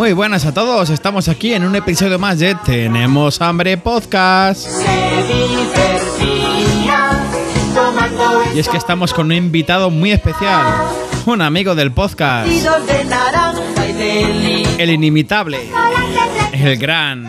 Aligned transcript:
Muy 0.00 0.14
buenas 0.14 0.46
a 0.46 0.54
todos, 0.54 0.88
estamos 0.88 1.28
aquí 1.28 1.52
en 1.52 1.62
un 1.62 1.76
episodio 1.76 2.18
más 2.18 2.38
de 2.38 2.54
Tenemos 2.54 3.38
Hambre 3.42 3.76
Podcast. 3.76 4.66
Y 8.54 8.58
es 8.58 8.66
que 8.66 8.78
estamos 8.78 9.12
con 9.12 9.26
un 9.26 9.32
invitado 9.32 9.90
muy 9.90 10.12
especial, 10.12 10.64
un 11.26 11.42
amigo 11.42 11.74
del 11.74 11.92
podcast, 11.92 12.48
el 14.78 14.90
inimitable, 14.90 15.68
el 16.54 16.78
gran 16.78 17.28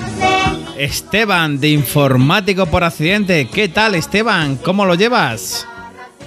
Esteban 0.78 1.60
de 1.60 1.72
Informático 1.72 2.68
por 2.68 2.86
Accidente. 2.86 3.50
¿Qué 3.54 3.68
tal 3.68 3.96
Esteban? 3.96 4.56
¿Cómo 4.56 4.86
lo 4.86 4.96
llevas? 4.96 5.68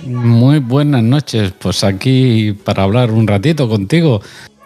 Muy 0.04 0.58
buenas 0.58 1.02
noches, 1.02 1.54
pues 1.58 1.82
aquí 1.84 2.52
para 2.52 2.82
hablar 2.82 3.12
un 3.12 3.26
ratito 3.26 3.66
contigo 3.66 4.20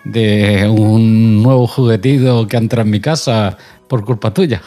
de 0.05 0.69
un 0.69 1.43
nuevo 1.43 1.67
juguetito 1.67 2.47
que 2.47 2.57
entra 2.57 2.83
en 2.83 2.91
mi 2.91 3.01
casa 3.01 3.57
por 3.89 4.05
culpa 4.05 4.33
tuya. 4.33 4.63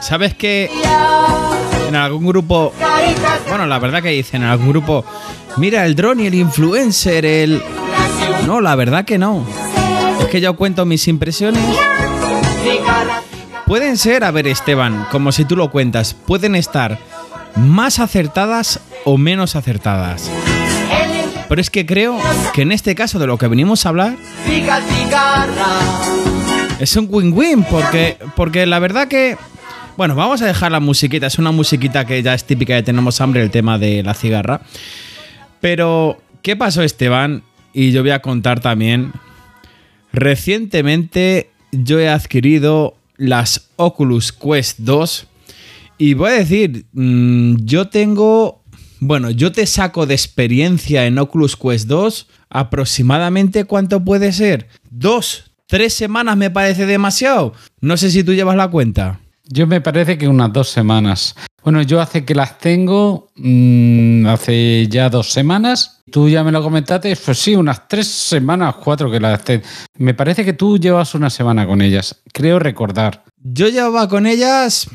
¿Sabes 0.00 0.34
que 0.34 0.70
en 1.88 1.96
algún 1.96 2.26
grupo, 2.26 2.72
bueno, 3.48 3.66
la 3.66 3.78
verdad 3.78 4.02
que 4.02 4.10
dicen 4.10 4.42
en 4.42 4.48
algún 4.48 4.70
grupo, 4.70 5.04
mira 5.56 5.84
el 5.86 5.94
drone 5.94 6.24
y 6.24 6.26
el 6.26 6.34
influencer, 6.34 7.24
el... 7.24 7.62
No, 8.46 8.60
la 8.60 8.74
verdad 8.74 9.04
que 9.04 9.18
no. 9.18 9.44
Es 10.20 10.26
que 10.26 10.40
yo 10.40 10.56
cuento 10.56 10.84
mis 10.84 11.06
impresiones. 11.08 11.62
Pueden 13.66 13.96
ser, 13.96 14.24
a 14.24 14.30
ver 14.30 14.46
Esteban, 14.48 15.06
como 15.10 15.32
si 15.32 15.44
tú 15.44 15.56
lo 15.56 15.70
cuentas, 15.70 16.14
pueden 16.14 16.54
estar 16.54 16.98
más 17.56 17.98
acertadas 17.98 18.80
o 19.04 19.18
menos 19.18 19.56
acertadas. 19.56 20.30
Pero 21.48 21.60
es 21.60 21.70
que 21.70 21.84
creo 21.84 22.18
que 22.54 22.62
en 22.62 22.72
este 22.72 22.94
caso 22.94 23.18
de 23.18 23.26
lo 23.26 23.36
que 23.36 23.46
venimos 23.48 23.84
a 23.84 23.90
hablar 23.90 24.16
es 26.80 26.96
un 26.96 27.06
win-win 27.10 27.64
porque, 27.64 28.16
porque 28.36 28.66
la 28.66 28.78
verdad 28.78 29.08
que... 29.08 29.36
Bueno, 29.96 30.14
vamos 30.14 30.40
a 30.40 30.46
dejar 30.46 30.72
la 30.72 30.80
musiquita, 30.80 31.26
es 31.26 31.38
una 31.38 31.52
musiquita 31.52 32.06
que 32.06 32.22
ya 32.22 32.32
es 32.32 32.44
típica 32.44 32.74
de 32.74 32.82
Tenemos 32.82 33.20
Hambre, 33.20 33.42
el 33.42 33.50
tema 33.50 33.78
de 33.78 34.02
la 34.02 34.14
cigarra. 34.14 34.62
Pero, 35.60 36.20
¿qué 36.40 36.56
pasó 36.56 36.82
Esteban? 36.82 37.42
Y 37.74 37.92
yo 37.92 38.00
voy 38.00 38.12
a 38.12 38.22
contar 38.22 38.60
también. 38.60 39.12
Recientemente 40.12 41.50
yo 41.72 42.00
he 42.00 42.08
adquirido 42.08 42.96
las 43.16 43.68
Oculus 43.76 44.32
Quest 44.32 44.78
2 44.78 45.26
y 46.02 46.14
voy 46.14 46.30
a 46.30 46.34
decir, 46.34 46.86
mm, 46.94 47.58
yo 47.62 47.88
tengo, 47.88 48.64
bueno, 48.98 49.30
yo 49.30 49.52
te 49.52 49.64
saco 49.66 50.04
de 50.04 50.14
experiencia 50.14 51.06
en 51.06 51.16
Oculus 51.16 51.54
Quest 51.54 51.86
2 51.86 52.26
aproximadamente 52.50 53.66
cuánto 53.66 54.04
puede 54.04 54.32
ser. 54.32 54.66
Dos, 54.90 55.52
tres 55.68 55.94
semanas 55.94 56.36
me 56.36 56.50
parece 56.50 56.86
demasiado. 56.86 57.52
No 57.80 57.96
sé 57.96 58.10
si 58.10 58.24
tú 58.24 58.34
llevas 58.34 58.56
la 58.56 58.66
cuenta. 58.66 59.20
Yo 59.44 59.68
me 59.68 59.80
parece 59.80 60.18
que 60.18 60.26
unas 60.26 60.52
dos 60.52 60.70
semanas. 60.70 61.36
Bueno, 61.62 61.80
yo 61.82 62.00
hace 62.00 62.24
que 62.24 62.34
las 62.34 62.58
tengo, 62.58 63.28
mmm, 63.36 64.26
hace 64.26 64.88
ya 64.88 65.08
dos 65.08 65.30
semanas. 65.30 66.02
Tú 66.10 66.28
ya 66.28 66.42
me 66.42 66.50
lo 66.50 66.64
comentaste, 66.64 67.14
pues 67.14 67.38
sí, 67.38 67.54
unas 67.54 67.86
tres 67.86 68.08
semanas, 68.08 68.74
cuatro 68.82 69.08
que 69.08 69.20
las 69.20 69.44
tengo. 69.44 69.62
Me 69.98 70.14
parece 70.14 70.44
que 70.44 70.52
tú 70.52 70.78
llevas 70.78 71.14
una 71.14 71.30
semana 71.30 71.64
con 71.64 71.80
ellas, 71.80 72.24
creo 72.32 72.58
recordar. 72.58 73.22
Yo 73.36 73.68
llevaba 73.68 74.08
con 74.08 74.26
ellas 74.26 74.88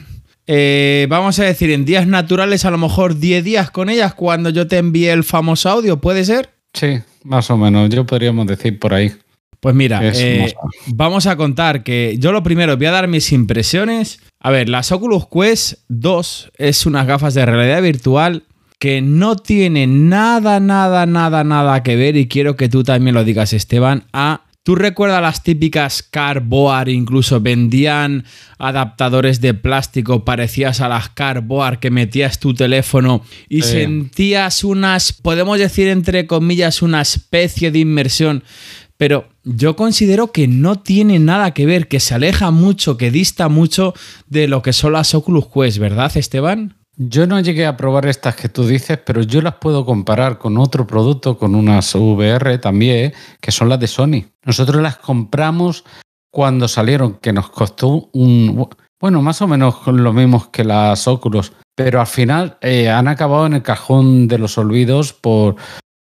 eh, 0.48 1.08
vamos 1.10 1.38
a 1.40 1.44
decir, 1.44 1.70
en 1.72 1.86
días 1.86 2.08
naturales, 2.08 2.66
a 2.66 2.72
lo 2.72 2.78
mejor 2.78 3.20
10 3.20 3.44
días 3.44 3.70
con 3.70 3.90
ellas 3.90 4.14
cuando 4.14 4.50
yo 4.50 4.68
te 4.68 4.78
envié 4.78 5.12
el 5.12 5.24
famoso 5.24 5.70
audio, 5.70 6.00
¿puede 6.00 6.24
ser? 6.24 6.50
Sí, 6.74 7.00
más 7.24 7.52
o 7.52 7.58
menos, 7.58 7.90
yo 7.90 8.06
podríamos 8.06 8.48
decir 8.48 8.80
por 8.80 8.94
ahí. 8.94 9.12
Pues 9.60 9.76
mira, 9.76 10.00
eh, 10.04 10.54
vamos 10.88 11.26
a 11.26 11.36
contar 11.36 11.84
que 11.84 12.16
yo 12.20 12.32
lo 12.32 12.44
primero 12.44 12.78
voy 12.78 12.86
a 12.86 12.92
dar 12.92 13.08
mis 13.08 13.32
impresiones. 13.32 14.20
A 14.40 14.52
ver, 14.52 14.70
las 14.70 14.92
Oculus 14.92 15.28
Quest 15.28 15.80
2 15.90 16.52
es 16.58 16.86
unas 16.86 17.08
gafas 17.08 17.34
de 17.34 17.46
realidad 17.46 17.82
virtual 17.82 18.44
que 18.80 19.02
no 19.02 19.36
tienen 19.36 20.08
nada, 20.08 20.60
nada, 20.60 21.06
nada, 21.06 21.44
nada 21.44 21.82
que 21.84 21.96
ver, 21.96 22.16
y 22.16 22.28
quiero 22.28 22.56
que 22.56 22.70
tú 22.70 22.84
también 22.84 23.16
lo 23.16 23.24
digas, 23.24 23.54
Esteban, 23.54 24.06
a 24.14 24.47
¿Tú 24.68 24.76
recuerdas 24.76 25.22
las 25.22 25.44
típicas 25.44 26.04
Carboard? 26.04 26.90
Incluso 26.90 27.40
vendían 27.40 28.26
adaptadores 28.58 29.40
de 29.40 29.54
plástico 29.54 30.26
parecías 30.26 30.82
a 30.82 30.90
las 30.90 31.08
Carboard 31.08 31.80
que 31.80 31.90
metías 31.90 32.38
tu 32.38 32.54
teléfono 32.54 33.24
y 33.48 33.62
sentías 33.62 34.66
unas, 34.66 35.14
podemos 35.14 35.58
decir 35.58 35.88
entre 35.88 36.28
comillas, 36.28 36.82
una 36.82 37.00
especie 37.00 37.72
de 37.72 37.80
inmersión. 37.80 38.44
Pero 38.98 39.30
yo 39.46 39.78
considero 39.78 40.34
que 40.34 40.50
no 40.50 40.82
tiene 40.82 41.18
nada 41.18 41.54
que 41.54 41.66
ver, 41.66 41.88
que 41.88 42.02
se 42.02 42.16
aleja 42.16 42.52
mucho, 42.52 42.98
que 42.98 43.10
dista 43.10 43.48
mucho 43.48 43.94
de 44.28 44.50
lo 44.50 44.64
que 44.64 44.74
son 44.74 44.92
las 44.92 45.16
Oculus 45.16 45.46
Quest, 45.48 45.78
¿verdad, 45.78 46.12
Esteban? 46.18 46.77
Yo 47.00 47.28
no 47.28 47.40
llegué 47.40 47.68
a 47.68 47.78
probar 47.78 48.08
estas 48.08 48.36
que 48.36 48.50
tú 48.50 48.66
dices, 48.66 48.98
pero 48.98 49.22
yo 49.22 49.40
las 49.44 49.56
puedo 49.56 49.86
comparar 49.86 50.40
con 50.40 50.58
otro 50.58 50.88
producto, 50.88 51.38
con 51.38 51.54
unas 51.54 51.94
VR 51.94 52.58
también, 52.58 53.14
que 53.40 53.52
son 53.52 53.70
las 53.70 53.80
de 53.80 53.86
Sony. 53.86 54.26
Nosotros 54.44 54.82
las 54.82 54.98
compramos 54.98 55.84
cuando 56.32 56.68
salieron, 56.68 57.20
que 57.20 57.34
nos 57.34 57.52
costó 57.52 58.10
un... 58.14 58.68
Bueno, 59.00 59.22
más 59.22 59.44
o 59.44 59.48
menos 59.48 59.76
lo 59.86 60.12
mismo 60.12 60.50
que 60.52 60.64
las 60.64 61.08
Oculus, 61.08 61.54
pero 61.76 62.00
al 62.00 62.08
final 62.08 62.58
eh, 62.62 62.90
han 62.90 63.08
acabado 63.08 63.46
en 63.46 63.54
el 63.54 63.62
cajón 63.62 64.28
de 64.28 64.40
los 64.40 64.58
olvidos 64.58 65.14
por, 65.14 65.56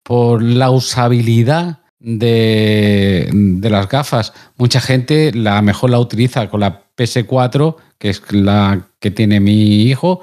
por 0.06 0.42
la 0.42 0.72
usabilidad 0.72 1.80
de, 2.00 3.30
de, 3.34 3.70
las 3.70 3.90
gafas. 3.90 4.32
Mucha 4.56 4.80
gente 4.80 5.34
la 5.34 5.62
mejor 5.62 5.90
la 5.90 6.00
utiliza 6.00 6.50
con 6.50 6.62
la 6.62 6.86
PS4, 6.96 7.76
que 7.98 8.10
es 8.10 8.32
la 8.32 8.88
que 9.02 9.12
tiene 9.12 9.42
mi 9.42 9.82
hijo, 9.82 10.22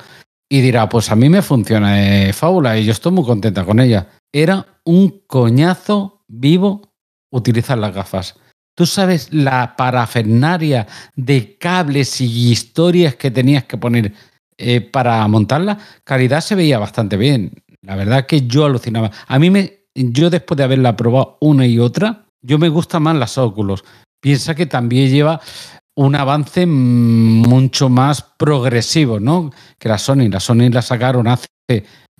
y 0.55 0.61
dirá, 0.61 0.89
pues 0.89 1.11
a 1.11 1.17
mí 1.17 1.29
me 1.29 1.43
funciona 1.43 1.97
de 1.97 2.33
fábula 2.33 2.79
y 2.79 2.85
yo 2.85 2.93
estoy 2.93 3.11
muy 3.11 3.25
contenta 3.25 3.65
con 3.65 3.81
ella. 3.81 4.07
Era 4.33 4.65
un 4.85 5.25
coñazo 5.27 6.23
vivo 6.29 6.95
utilizar 7.33 7.77
las 7.77 7.93
gafas. 7.93 8.37
Tú 8.77 8.87
sabes 8.87 9.35
la 9.35 9.75
parafernaria 9.75 10.87
de 11.17 11.59
cables 11.59 12.21
y 12.21 12.53
historias 12.53 13.17
que 13.17 13.33
tenías 13.33 13.65
que 13.65 13.79
poner 13.79 14.13
eh, 14.57 14.81
para 14.81 15.27
montarla. 15.27 15.77
Calidad 16.05 16.41
se 16.41 16.55
veía 16.55 16.79
bastante 16.79 17.17
bien. 17.17 17.51
La 17.83 17.97
verdad 17.97 18.25
que 18.25 18.47
yo 18.47 18.65
alucinaba. 18.65 19.11
A 19.27 19.41
mí 19.41 19.51
me, 19.51 19.87
yo 19.93 20.31
después 20.31 20.57
de 20.57 20.63
haberla 20.63 20.95
probado 20.95 21.37
una 21.41 21.67
y 21.67 21.81
otra, 21.81 22.27
yo 22.43 22.61
me 22.61 22.69
gustan 22.69 23.03
más 23.03 23.17
las 23.17 23.39
óculos. 23.39 23.83
Piensa 24.21 24.55
que 24.55 24.67
también 24.67 25.11
lleva 25.11 25.41
un 25.97 26.15
avance 26.17 26.67
mucho 26.67 27.89
más 27.89 28.23
progresivo, 28.23 29.21
¿no? 29.21 29.51
Que 29.79 29.89
la 29.89 29.99
Sony. 29.99 30.29
La 30.31 30.41
Sony 30.41 30.71
la 30.71 30.83
sacaron 30.83 31.29
hace, 31.29 31.47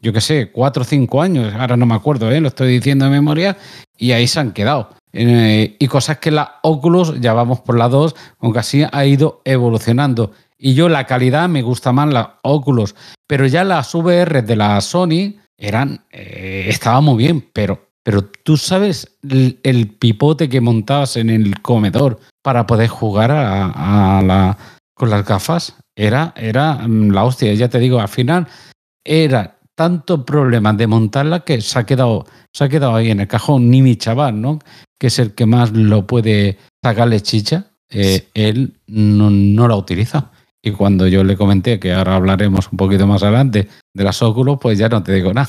yo 0.01 0.13
qué 0.13 0.21
sé, 0.21 0.51
cuatro 0.53 0.83
o 0.83 0.87
cinco 0.87 1.23
años, 1.23 1.53
ahora 1.55 1.77
no 1.77 1.87
me 1.87 1.95
acuerdo, 1.95 2.31
¿eh? 2.31 2.41
lo 2.41 2.49
estoy 2.49 2.69
diciendo 2.73 3.05
de 3.05 3.11
memoria, 3.11 3.57
y 3.97 4.13
ahí 4.13 4.27
se 4.27 4.41
han 4.41 4.53
quedado. 4.53 4.91
Eh, 5.13 5.77
y 5.79 5.87
cosas 5.87 6.19
que 6.19 6.31
la 6.31 6.59
Oculus, 6.63 7.21
ya 7.21 7.33
vamos 7.33 7.61
por 7.61 7.79
la 7.79 7.89
2, 7.89 8.15
aunque 8.41 8.59
así 8.59 8.85
ha 8.91 9.05
ido 9.05 9.43
evolucionando. 9.45 10.33
Y 10.59 10.75
yo 10.75 10.89
la 10.89 11.07
calidad 11.07 11.49
me 11.49 11.63
gusta 11.63 11.93
más 11.93 12.13
la 12.13 12.39
Oculus, 12.43 12.95
pero 13.27 13.47
ya 13.47 13.65
las 13.65 13.95
VR 13.95 14.43
de 14.43 14.57
la 14.57 14.81
Sony 14.81 15.35
eran, 15.57 16.05
eh, 16.11 16.67
estaba 16.69 17.01
muy 17.01 17.17
bien, 17.17 17.49
pero 17.53 17.95
pero 18.05 18.23
tú 18.23 18.59
sabes 18.59 19.17
el, 19.23 19.97
pipote 19.99 20.49
que 20.49 20.61
montabas 20.61 21.17
en 21.17 21.31
el 21.31 21.61
comedor 21.63 22.21
para 22.45 22.67
poder 22.67 22.89
jugar 22.89 23.31
a, 23.33 24.23
la, 24.23 24.59
con 24.95 25.09
las 25.09 25.25
gafas. 25.25 25.77
Era, 25.97 26.35
era 26.37 26.87
mm, 26.87 27.11
la 27.11 27.25
hostia, 27.25 27.55
ya 27.55 27.71
te 27.71 27.79
digo, 27.79 28.01
al 28.01 28.09
final 28.09 28.47
era 29.03 29.57
tanto 29.75 30.27
problema 30.27 30.75
de 30.75 30.87
montarla 30.87 31.41
que 31.41 31.61
se 31.63 31.79
ha 31.79 31.87
quedado, 31.87 32.27
se 32.53 32.65
ha 32.65 32.69
quedado 32.69 32.95
ahí 32.95 33.11
en 33.11 33.21
el 33.21 33.29
cajón. 33.29 33.71
Ni 33.71 33.81
mi 33.81 33.97
chaval, 33.97 34.43
¿no? 34.43 34.59
Que 35.01 35.07
es 35.07 35.19
el 35.19 35.35
que 35.35 35.47
más 35.47 35.73
lo 35.73 36.07
puede 36.07 36.59
sacarle 36.85 37.23
chicha, 37.23 37.73
eh, 37.91 38.29
él 38.35 38.75
no, 38.89 39.31
no 39.31 39.67
la 39.67 39.77
utiliza. 39.77 40.31
Y 40.63 40.73
cuando 40.73 41.07
yo 41.07 41.25
le 41.25 41.37
comenté 41.37 41.81
que 41.81 41.95
ahora 41.95 42.17
hablaremos 42.17 42.71
un 42.71 42.77
poquito 42.77 43.07
más 43.07 43.23
adelante 43.23 43.69
de 43.95 44.05
las 44.05 44.21
óculos, 44.23 44.59
pues 44.61 44.79
ya 44.79 44.91
no 44.91 45.03
te 45.03 45.13
digo 45.15 45.33
nada. 45.33 45.49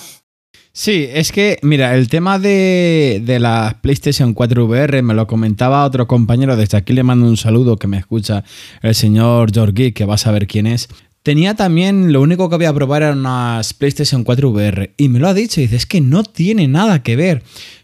Sí, 0.77 1.07
es 1.09 1.31
que, 1.31 1.57
mira, 1.61 1.95
el 1.95 2.09
tema 2.09 2.37
de, 2.37 3.21
de 3.23 3.39
la 3.39 3.79
PlayStation 3.81 4.33
4 4.33 4.65
VR 4.65 5.01
me 5.03 5.13
lo 5.13 5.25
comentaba 5.25 5.85
otro 5.85 6.05
compañero, 6.05 6.57
desde 6.57 6.75
aquí 6.75 6.91
le 6.91 7.01
mando 7.01 7.27
un 7.27 7.37
saludo 7.37 7.77
que 7.77 7.87
me 7.87 7.97
escucha 7.97 8.43
el 8.81 8.93
señor 8.93 9.53
George 9.53 9.93
que 9.93 10.03
va 10.03 10.15
a 10.15 10.17
saber 10.17 10.47
quién 10.47 10.67
es. 10.67 10.89
Tenía 11.23 11.53
también, 11.55 12.11
lo 12.11 12.21
único 12.21 12.49
que 12.49 12.55
había 12.55 12.71
a 12.71 12.73
probar 12.73 13.03
eran 13.03 13.19
unas 13.19 13.73
PlayStation 13.73 14.25
4 14.25 14.49
VR 14.49 14.93
y 14.97 15.07
me 15.07 15.19
lo 15.19 15.29
ha 15.29 15.33
dicho, 15.33 15.61
y 15.61 15.63
dice, 15.63 15.77
es 15.77 15.85
que 15.85 16.01
no 16.01 16.23
tiene 16.23 16.67
nada 16.67 17.03
que 17.03 17.15
ver. 17.15 17.43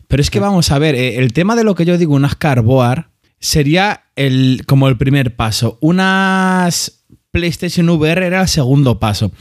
Pero 0.10 0.22
es 0.22 0.30
que 0.30 0.42
vamos 0.42 0.70
a 0.70 0.78
ver, 0.78 0.94
eh, 0.96 1.16
el 1.16 1.32
tema 1.32 1.56
de 1.56 1.64
lo 1.64 1.76
que 1.76 1.86
yo 1.86 1.98
digo, 1.98 2.14
unas 2.14 2.36
Carboard, 2.36 3.06
sería 3.40 4.04
el, 4.18 4.64
como 4.68 4.90
el 4.90 4.98
primer 4.98 5.38
paso. 5.38 5.78
Unas 5.80 7.06
PlayStation 7.32 7.88
VR 7.88 8.26
era 8.26 8.42
el 8.42 8.50
segundo 8.50 9.00
paso. 9.00 9.32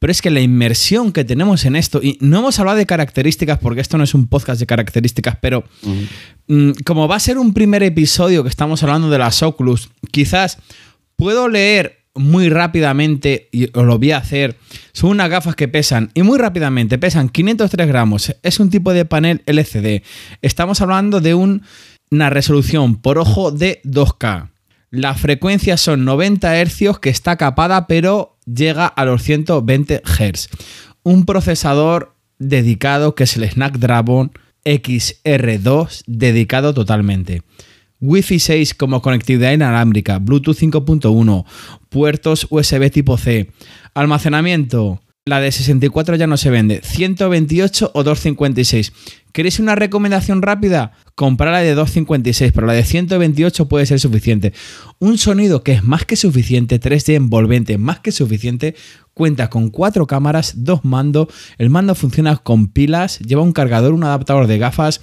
Pero 0.00 0.10
es 0.10 0.22
que 0.22 0.30
la 0.30 0.40
inmersión 0.40 1.12
que 1.12 1.24
tenemos 1.24 1.64
en 1.66 1.76
esto, 1.76 2.00
y 2.02 2.16
no 2.20 2.38
hemos 2.38 2.58
hablado 2.58 2.78
de 2.78 2.86
características 2.86 3.58
porque 3.58 3.82
esto 3.82 3.98
no 3.98 4.04
es 4.04 4.14
un 4.14 4.26
podcast 4.28 4.58
de 4.58 4.66
características, 4.66 5.36
pero 5.40 5.62
mm, 6.48 6.70
como 6.84 7.06
va 7.06 7.16
a 7.16 7.20
ser 7.20 7.38
un 7.38 7.52
primer 7.52 7.82
episodio 7.82 8.42
que 8.42 8.48
estamos 8.48 8.82
hablando 8.82 9.10
de 9.10 9.18
las 9.18 9.42
Oculus, 9.42 9.90
quizás 10.10 10.56
puedo 11.16 11.48
leer 11.48 12.00
muy 12.14 12.48
rápidamente, 12.48 13.48
y 13.52 13.66
os 13.76 13.84
lo 13.84 13.98
voy 13.98 14.12
a 14.12 14.18
hacer, 14.18 14.56
son 14.92 15.10
unas 15.10 15.28
gafas 15.30 15.54
que 15.54 15.68
pesan, 15.68 16.10
y 16.14 16.22
muy 16.22 16.38
rápidamente, 16.38 16.98
pesan 16.98 17.28
503 17.28 17.86
gramos, 17.86 18.34
es 18.42 18.58
un 18.58 18.70
tipo 18.70 18.92
de 18.92 19.04
panel 19.04 19.42
LCD, 19.46 20.02
estamos 20.42 20.80
hablando 20.80 21.20
de 21.20 21.34
una 21.34 22.30
resolución 22.30 22.96
por 22.96 23.18
ojo 23.18 23.52
de 23.52 23.80
2K. 23.84 24.48
Las 24.90 25.20
frecuencias 25.20 25.80
son 25.80 26.04
90 26.04 26.64
Hz 26.64 26.98
que 27.00 27.10
está 27.10 27.36
capada, 27.36 27.86
pero 27.86 28.38
llega 28.54 28.86
a 28.86 29.04
los 29.04 29.22
120 29.22 30.02
Hz. 30.04 30.48
Un 31.02 31.24
procesador 31.24 32.14
dedicado 32.38 33.14
que 33.14 33.24
es 33.24 33.36
el 33.36 33.48
Snapdragon 33.48 34.32
XR2 34.64 36.02
dedicado 36.06 36.74
totalmente. 36.74 37.42
Wi-Fi 38.00 38.38
6 38.38 38.74
como 38.74 39.02
conectividad 39.02 39.52
inalámbrica, 39.52 40.18
Bluetooth 40.18 40.56
5.1, 40.56 41.44
puertos 41.90 42.46
USB 42.48 42.90
tipo 42.90 43.18
C, 43.18 43.50
almacenamiento, 43.92 45.02
la 45.26 45.40
de 45.40 45.52
64 45.52 46.16
ya 46.16 46.26
no 46.26 46.36
se 46.36 46.50
vende, 46.50 46.80
128 46.82 47.92
o 47.94 48.02
256. 48.02 48.92
¿Queréis 49.32 49.60
una 49.60 49.74
recomendación 49.74 50.42
rápida? 50.42 50.92
Comprar 51.14 51.52
la 51.52 51.60
de 51.60 51.74
256, 51.74 52.52
pero 52.52 52.66
la 52.66 52.72
de 52.72 52.84
128 52.84 53.68
puede 53.68 53.86
ser 53.86 54.00
suficiente. 54.00 54.52
Un 54.98 55.18
sonido 55.18 55.62
que 55.62 55.72
es 55.72 55.84
más 55.84 56.04
que 56.04 56.16
suficiente, 56.16 56.80
3D 56.80 57.14
envolvente, 57.14 57.78
más 57.78 58.00
que 58.00 58.12
suficiente, 58.12 58.74
cuenta 59.14 59.50
con 59.50 59.70
cuatro 59.70 60.06
cámaras, 60.06 60.64
dos 60.64 60.84
mandos, 60.84 61.28
el 61.58 61.70
mando 61.70 61.94
funciona 61.94 62.36
con 62.36 62.68
pilas, 62.68 63.18
lleva 63.20 63.42
un 63.42 63.52
cargador, 63.52 63.92
un 63.92 64.04
adaptador 64.04 64.46
de 64.46 64.58
gafas 64.58 65.00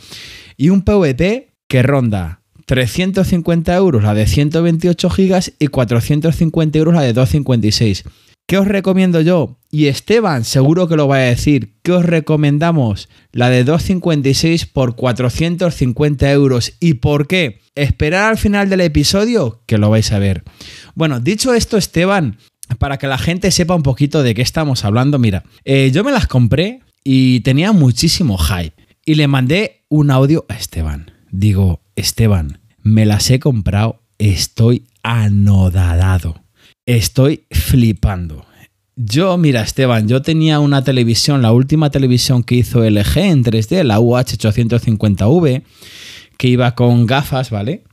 y 0.58 0.70
un 0.70 0.82
PVP 0.82 1.54
que 1.68 1.84
ronda 1.84 2.42
350 2.66 3.76
euros 3.76 4.04
la 4.04 4.14
de 4.14 4.28
128 4.28 5.10
GB 5.10 5.54
y 5.60 5.68
450 5.68 6.78
euros 6.80 6.96
la 6.96 7.02
de 7.02 7.14
256. 7.14 8.04
¿Qué 8.50 8.58
os 8.58 8.66
recomiendo 8.66 9.20
yo? 9.20 9.60
Y 9.70 9.88
Esteban 9.88 10.46
seguro 10.46 10.88
que 10.88 10.96
lo 10.96 11.10
va 11.10 11.18
a 11.18 11.20
decir. 11.20 11.74
¿Qué 11.84 11.92
os 11.92 12.06
recomendamos? 12.06 13.10
La 13.34 13.50
de 13.50 13.66
256 13.66 14.68
por 14.68 14.96
450 14.96 16.32
euros. 16.32 16.72
¿Y 16.80 16.94
por 16.94 17.28
qué? 17.28 17.60
Esperar 17.76 18.30
al 18.30 18.38
final 18.38 18.70
del 18.70 18.80
episodio 18.80 19.64
que 19.66 19.78
lo 19.78 19.90
vais 19.90 20.14
a 20.14 20.20
ver. 20.20 20.46
Bueno, 20.96 21.20
dicho 21.20 21.54
esto, 21.54 21.76
Esteban, 21.76 22.38
para 22.80 22.98
que 22.98 23.08
la 23.08 23.18
gente 23.18 23.52
sepa 23.52 23.76
un 23.76 23.84
poquito 23.84 24.24
de 24.24 24.34
qué 24.34 24.44
estamos 24.44 24.86
hablando, 24.86 25.20
mira, 25.20 25.44
eh, 25.66 25.92
yo 25.94 26.06
me 26.06 26.14
las 26.14 26.28
compré 26.28 26.80
y 27.04 27.42
tenía 27.42 27.74
muchísimo 27.74 28.38
hype. 28.38 28.82
Y 29.06 29.16
le 29.16 29.28
mandé 29.28 29.84
un 29.90 30.10
audio 30.10 30.46
a 30.48 30.56
Esteban. 30.56 31.12
Digo, 31.32 31.82
Esteban, 31.98 32.62
me 32.82 33.06
las 33.06 33.30
he 33.30 33.40
comprado, 33.40 34.04
estoy 34.18 34.86
anodadado 35.04 36.47
estoy 36.88 37.44
flipando. 37.52 38.46
Yo, 38.96 39.38
mira, 39.38 39.62
Esteban, 39.62 40.08
yo 40.08 40.24
tenía 40.24 40.60
una 40.60 40.84
televisión, 40.84 41.44
la 41.44 41.52
última 41.52 41.92
televisión 41.92 42.44
que 42.44 42.56
hizo 42.56 42.84
LG 42.84 43.18
en 43.18 43.44
3D, 43.44 43.84
la 43.84 44.00
UH850V, 44.00 45.64
que 46.38 46.48
iba 46.48 46.74
con 46.74 47.06
gafas, 47.06 47.52
¿vale? 47.52 47.84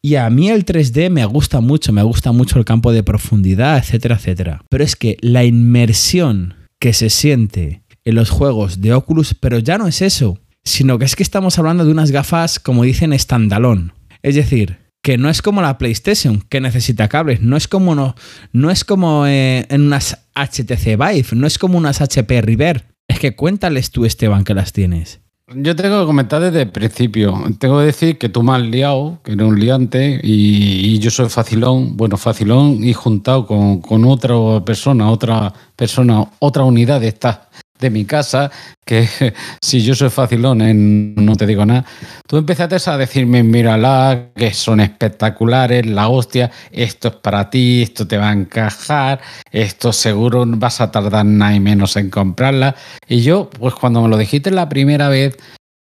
Y 0.00 0.14
a 0.14 0.30
mí 0.30 0.50
el 0.50 0.64
3D 0.64 1.10
me 1.10 1.24
gusta 1.24 1.60
mucho, 1.60 1.92
me 1.92 2.02
gusta 2.02 2.30
mucho 2.30 2.58
el 2.58 2.64
campo 2.64 2.92
de 2.92 3.02
profundidad, 3.02 3.78
etcétera, 3.78 4.16
etcétera. 4.16 4.64
Pero 4.68 4.84
es 4.84 4.94
que 4.94 5.16
la 5.22 5.44
inmersión 5.44 6.54
que 6.78 6.92
se 6.92 7.10
siente 7.10 7.82
en 8.04 8.14
los 8.14 8.30
juegos 8.30 8.80
de 8.80 8.92
Oculus, 8.92 9.34
pero 9.34 9.58
ya 9.58 9.78
no 9.78 9.88
es 9.88 10.02
eso, 10.02 10.38
sino 10.62 10.98
que 10.98 11.06
es 11.06 11.16
que 11.16 11.22
estamos 11.22 11.58
hablando 11.58 11.84
de 11.84 11.90
unas 11.90 12.10
gafas, 12.10 12.60
como 12.60 12.84
dicen, 12.84 13.18
standalone. 13.18 13.92
Es 14.22 14.34
decir, 14.36 14.83
que 15.04 15.18
no 15.18 15.28
es 15.28 15.42
como 15.42 15.60
la 15.60 15.76
PlayStation, 15.76 16.42
que 16.48 16.62
necesita 16.62 17.08
cables, 17.08 17.42
no 17.42 17.58
es 17.58 17.68
como, 17.68 17.94
no, 17.94 18.14
no 18.52 18.70
es 18.70 18.84
como 18.86 19.26
eh, 19.26 19.66
en 19.68 19.82
unas 19.82 20.18
HTC 20.34 20.96
Vive, 20.96 21.26
no 21.32 21.46
es 21.46 21.58
como 21.58 21.76
unas 21.76 22.00
HP 22.00 22.40
River. 22.40 22.86
Es 23.06 23.18
que 23.18 23.36
cuéntales 23.36 23.90
tú, 23.90 24.06
Esteban, 24.06 24.44
que 24.44 24.54
las 24.54 24.72
tienes. 24.72 25.20
Yo 25.54 25.76
tengo 25.76 26.00
que 26.00 26.06
comentar 26.06 26.40
desde 26.40 26.62
el 26.62 26.70
principio. 26.70 27.38
Tengo 27.58 27.80
que 27.80 27.84
decir 27.84 28.16
que 28.16 28.30
tú 28.30 28.42
me 28.42 28.54
has 28.54 28.62
liado, 28.62 29.20
que 29.22 29.32
eres 29.32 29.46
un 29.46 29.60
liante, 29.60 30.20
y, 30.22 30.98
yo 31.00 31.10
soy 31.10 31.28
facilón, 31.28 31.98
bueno, 31.98 32.16
facilón 32.16 32.82
y 32.82 32.94
juntado 32.94 33.46
con, 33.46 33.82
con, 33.82 34.06
otra 34.06 34.64
persona, 34.64 35.10
otra 35.10 35.52
persona, 35.76 36.24
otra 36.38 36.64
unidad 36.64 37.02
de 37.02 37.08
estas 37.08 37.40
de 37.78 37.90
mi 37.90 38.04
casa, 38.04 38.50
que 38.84 39.08
si 39.60 39.82
yo 39.82 39.94
soy 39.94 40.10
facilón, 40.10 40.62
en, 40.62 41.14
no 41.16 41.36
te 41.36 41.46
digo 41.46 41.66
nada, 41.66 41.84
tú 42.26 42.36
empezaste 42.36 42.76
a 42.90 42.96
decirme, 42.96 43.42
mírala, 43.42 44.30
que 44.34 44.52
son 44.54 44.80
espectaculares, 44.80 45.84
la 45.86 46.08
hostia, 46.08 46.50
esto 46.70 47.08
es 47.08 47.14
para 47.16 47.50
ti, 47.50 47.82
esto 47.82 48.06
te 48.06 48.16
va 48.16 48.30
a 48.30 48.32
encajar, 48.32 49.20
esto 49.50 49.92
seguro 49.92 50.44
vas 50.46 50.80
a 50.80 50.90
tardar 50.90 51.26
nada 51.26 51.54
y 51.54 51.60
menos 51.60 51.96
en 51.96 52.10
comprarla. 52.10 52.76
Y 53.08 53.22
yo, 53.22 53.50
pues 53.50 53.74
cuando 53.74 54.02
me 54.02 54.08
lo 54.08 54.16
dijiste 54.16 54.50
la 54.50 54.68
primera 54.68 55.08
vez, 55.08 55.36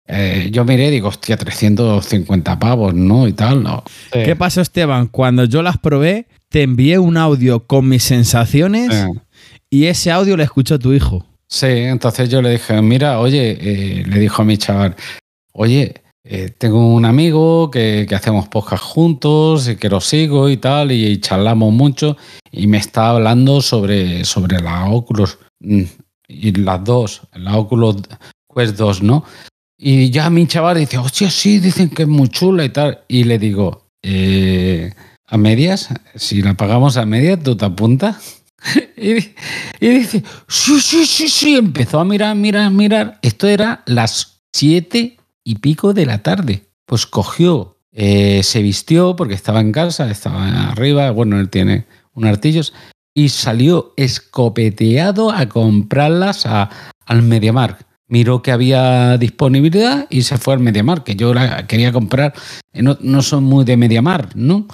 eh, 0.07 0.49
yo 0.51 0.65
miré 0.65 0.87
y 0.87 0.91
digo, 0.91 1.07
hostia, 1.09 1.37
350 1.37 2.59
pavos, 2.59 2.93
¿no? 2.93 3.27
Y 3.27 3.33
tal, 3.33 3.63
¿no? 3.63 3.83
¿Qué 4.11 4.35
pasó, 4.35 4.61
Esteban? 4.61 5.07
Cuando 5.07 5.45
yo 5.45 5.61
las 5.61 5.77
probé, 5.77 6.27
te 6.49 6.63
envié 6.63 6.99
un 6.99 7.17
audio 7.17 7.65
con 7.65 7.87
mis 7.87 8.03
sensaciones 8.03 9.07
y 9.69 9.85
ese 9.85 10.11
audio 10.11 10.37
lo 10.37 10.43
escuchó 10.43 10.77
tu 10.77 10.93
hijo. 10.93 11.25
Sí, 11.47 11.67
entonces 11.67 12.29
yo 12.29 12.41
le 12.41 12.51
dije, 12.51 12.81
mira, 12.81 13.19
oye, 13.19 13.57
eh, 13.59 14.03
le 14.05 14.19
dijo 14.19 14.41
a 14.41 14.45
mi 14.45 14.57
chaval, 14.57 14.95
oye, 15.53 16.03
eh, 16.25 16.49
tengo 16.57 16.93
un 16.93 17.03
amigo 17.03 17.69
que, 17.69 18.07
hacemos 18.15 18.47
podcast 18.47 18.83
juntos 18.83 19.67
y 19.67 19.75
que 19.75 19.89
lo 19.89 19.99
sigo 19.99 20.49
y 20.49 20.57
tal, 20.57 20.91
y, 20.91 21.19
charlamos 21.19 21.73
mucho, 21.73 22.15
y 22.51 22.67
me 22.67 22.77
está 22.77 23.09
hablando 23.09 23.61
sobre, 23.61 24.23
sobre 24.23 24.61
la 24.61 24.89
Oculus, 24.89 25.37
mm, 25.59 25.83
y 26.29 26.51
las 26.53 26.83
dos, 26.83 27.21
la 27.33 27.57
Oculus 27.57 27.97
Quest 28.53 28.77
2, 28.77 29.03
¿no? 29.03 29.25
Y 29.77 30.11
ya 30.11 30.29
mi 30.29 30.47
chaval 30.47 30.77
dice, 30.77 30.97
hostia, 30.97 31.29
sí, 31.29 31.59
dicen 31.59 31.89
que 31.89 32.03
es 32.03 32.07
muy 32.07 32.29
chula 32.29 32.63
y 32.63 32.69
tal, 32.69 33.03
y 33.09 33.25
le 33.25 33.37
digo, 33.37 33.87
eh, 34.01 34.93
¿a 35.27 35.37
medias? 35.37 35.89
Si 36.15 36.41
la 36.41 36.53
pagamos 36.53 36.95
a 36.95 37.05
medias, 37.05 37.43
¿tú 37.43 37.57
te 37.57 37.65
apuntas? 37.65 38.42
y, 38.97 39.13
dice, 39.79 40.23
sí, 40.47 40.79
sí, 40.79 41.05
sí, 41.05 41.29
sí. 41.29 41.55
Empezó 41.55 41.99
a 41.99 42.05
mirar, 42.05 42.35
mirar, 42.35 42.71
mirar. 42.71 43.19
Esto 43.21 43.47
era 43.47 43.83
las 43.85 44.41
siete 44.51 45.17
y 45.43 45.55
pico 45.55 45.93
de 45.93 46.05
la 46.05 46.23
tarde. 46.23 46.65
Pues 46.85 47.05
cogió, 47.05 47.77
eh, 47.91 48.41
se 48.43 48.61
vistió 48.61 49.15
porque 49.15 49.33
estaba 49.33 49.59
en 49.59 49.71
casa, 49.71 50.09
estaba 50.09 50.69
arriba. 50.69 51.11
Bueno, 51.11 51.39
él 51.39 51.49
tiene 51.49 51.85
un 52.13 52.25
artillos. 52.25 52.73
Y 53.15 53.29
salió 53.29 53.93
escopeteado 53.95 55.31
a 55.31 55.47
comprarlas 55.47 56.45
a, 56.45 56.69
al 57.05 57.21
MediaMark. 57.21 57.85
Miró 58.07 58.41
que 58.41 58.51
había 58.51 59.17
disponibilidad 59.17 60.07
y 60.09 60.23
se 60.23 60.37
fue 60.37 60.55
al 60.55 60.59
MediaMark, 60.59 61.03
que 61.03 61.15
yo 61.15 61.33
la 61.33 61.67
quería 61.67 61.91
comprar. 61.91 62.33
No, 62.73 62.97
no 63.01 63.21
son 63.21 63.43
muy 63.43 63.65
de 63.65 63.77
MediaMark, 63.77 64.35
¿no? 64.35 64.67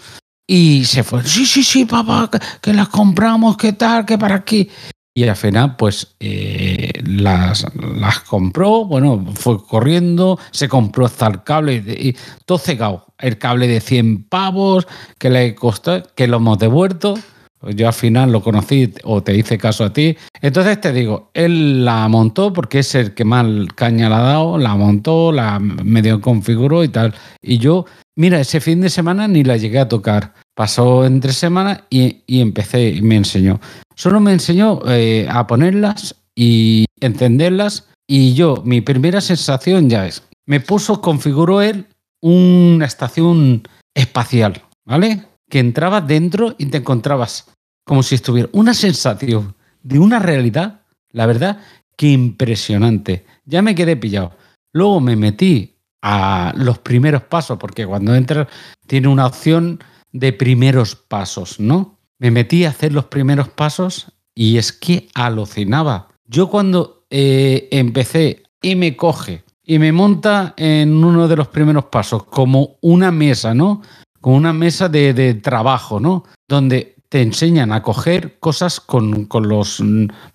Y 0.51 0.83
se 0.85 1.03
fue, 1.03 1.23
sí, 1.25 1.45
sí, 1.45 1.61
sí, 1.61 1.85
papá, 1.85 2.27
que, 2.59 2.73
las 2.73 2.89
compramos, 2.89 3.55
que 3.55 3.73
tal, 3.73 4.03
que 4.03 4.17
para 4.17 4.33
aquí. 4.33 4.67
Y 5.13 5.23
al 5.27 5.35
final, 5.35 5.75
pues 5.75 6.15
eh, 6.19 6.91
las, 7.05 7.67
las 7.75 8.21
compró, 8.21 8.83
bueno, 8.85 9.23
fue 9.35 9.63
corriendo, 9.63 10.39
se 10.49 10.67
compró 10.67 11.05
hasta 11.05 11.27
el 11.27 11.43
cable 11.43 11.75
y, 11.75 12.15
todo 12.47 12.57
cegado. 12.57 13.05
El 13.19 13.37
cable 13.37 13.67
de 13.67 13.79
100 13.79 14.23
pavos 14.23 14.87
que 15.19 15.29
le 15.29 15.53
costó, 15.53 16.01
que 16.15 16.25
lo 16.25 16.37
hemos 16.37 16.57
devuelto. 16.57 17.13
Yo 17.75 17.87
al 17.87 17.93
final 17.93 18.31
lo 18.31 18.41
conocí 18.41 18.93
o 19.03 19.21
te 19.21 19.35
hice 19.35 19.57
caso 19.57 19.83
a 19.83 19.93
ti. 19.93 20.15
Entonces 20.41 20.79
te 20.79 20.93
digo, 20.93 21.29
él 21.33 21.83
la 21.83 22.07
montó 22.07 22.53
porque 22.53 22.79
es 22.79 22.95
el 22.95 23.13
que 23.13 23.25
más 23.25 23.45
caña 23.75 24.09
la 24.09 24.19
ha 24.19 24.23
dado, 24.33 24.57
la 24.57 24.75
montó, 24.75 25.31
la 25.31 25.59
medio 25.59 26.21
configuró 26.21 26.83
y 26.83 26.89
tal. 26.89 27.13
Y 27.41 27.57
yo 27.57 27.85
Mira, 28.19 28.41
ese 28.41 28.59
fin 28.59 28.81
de 28.81 28.89
semana 28.89 29.29
ni 29.29 29.45
la 29.45 29.55
llegué 29.55 29.79
a 29.79 29.87
tocar. 29.87 30.33
Pasó 30.53 31.05
entre 31.05 31.31
semanas 31.31 31.83
y, 31.89 32.21
empecé 32.27 32.89
y 32.89 33.01
me 33.01 33.15
enseñó. 33.15 33.61
Solo 33.95 34.19
me 34.19 34.33
enseñó 34.33 34.81
eh, 34.87 35.25
a 35.31 35.47
ponerlas 35.47 36.15
y 36.35 36.83
encenderlas 36.99 37.87
Y 38.09 38.33
yo, 38.33 38.61
mi 38.65 38.81
primera 38.81 39.21
sensación 39.21 39.89
ya 39.89 40.05
es, 40.05 40.21
me 40.45 40.59
puso, 40.59 40.99
configuró 40.99 41.61
él 41.61 41.85
una 42.21 42.85
estación 42.85 43.63
espacial, 43.95 44.63
¿vale? 44.85 45.23
Que 45.49 45.59
entrabas 45.59 46.07
dentro 46.07 46.55
y 46.57 46.67
te 46.67 46.77
encontrabas 46.77 47.47
como 47.85 48.03
si 48.03 48.15
estuviera 48.15 48.49
una 48.51 48.73
sensación 48.73 49.55
de 49.81 49.99
una 49.99 50.19
realidad, 50.19 50.81
la 51.11 51.25
verdad, 51.25 51.59
que 51.97 52.07
impresionante. 52.11 53.25
Ya 53.45 53.61
me 53.61 53.75
quedé 53.75 53.97
pillado. 53.97 54.31
Luego 54.71 55.01
me 55.01 55.15
metí 55.15 55.75
a 56.01 56.53
los 56.55 56.77
primeros 56.79 57.23
pasos, 57.23 57.57
porque 57.57 57.85
cuando 57.85 58.15
entras 58.15 58.47
tiene 58.87 59.07
una 59.07 59.25
opción 59.25 59.79
de 60.11 60.33
primeros 60.33 60.95
pasos, 60.95 61.59
¿no? 61.59 61.97
Me 62.19 62.31
metí 62.31 62.65
a 62.65 62.69
hacer 62.69 62.93
los 62.93 63.05
primeros 63.05 63.49
pasos 63.49 64.11
y 64.35 64.57
es 64.57 64.71
que 64.71 65.09
alucinaba. 65.13 66.09
Yo 66.25 66.49
cuando 66.49 67.05
eh, 67.09 67.67
empecé 67.71 68.43
y 68.61 68.75
me 68.75 68.95
coge 68.95 69.43
y 69.63 69.79
me 69.79 69.91
monta 69.91 70.53
en 70.57 71.03
uno 71.03 71.27
de 71.27 71.35
los 71.35 71.47
primeros 71.47 71.85
pasos 71.85 72.23
como 72.23 72.77
una 72.81 73.11
mesa, 73.11 73.53
¿no? 73.53 73.81
Como 74.21 74.35
una 74.35 74.53
mesa 74.53 74.89
de, 74.89 75.33
trabajo, 75.35 75.99
¿no? 75.99 76.23
Donde 76.47 76.95
te 77.09 77.21
enseñan 77.21 77.71
a 77.71 77.81
coger 77.81 78.39
cosas 78.39 78.79
con, 78.79 79.25
con 79.25 79.47
los 79.47 79.81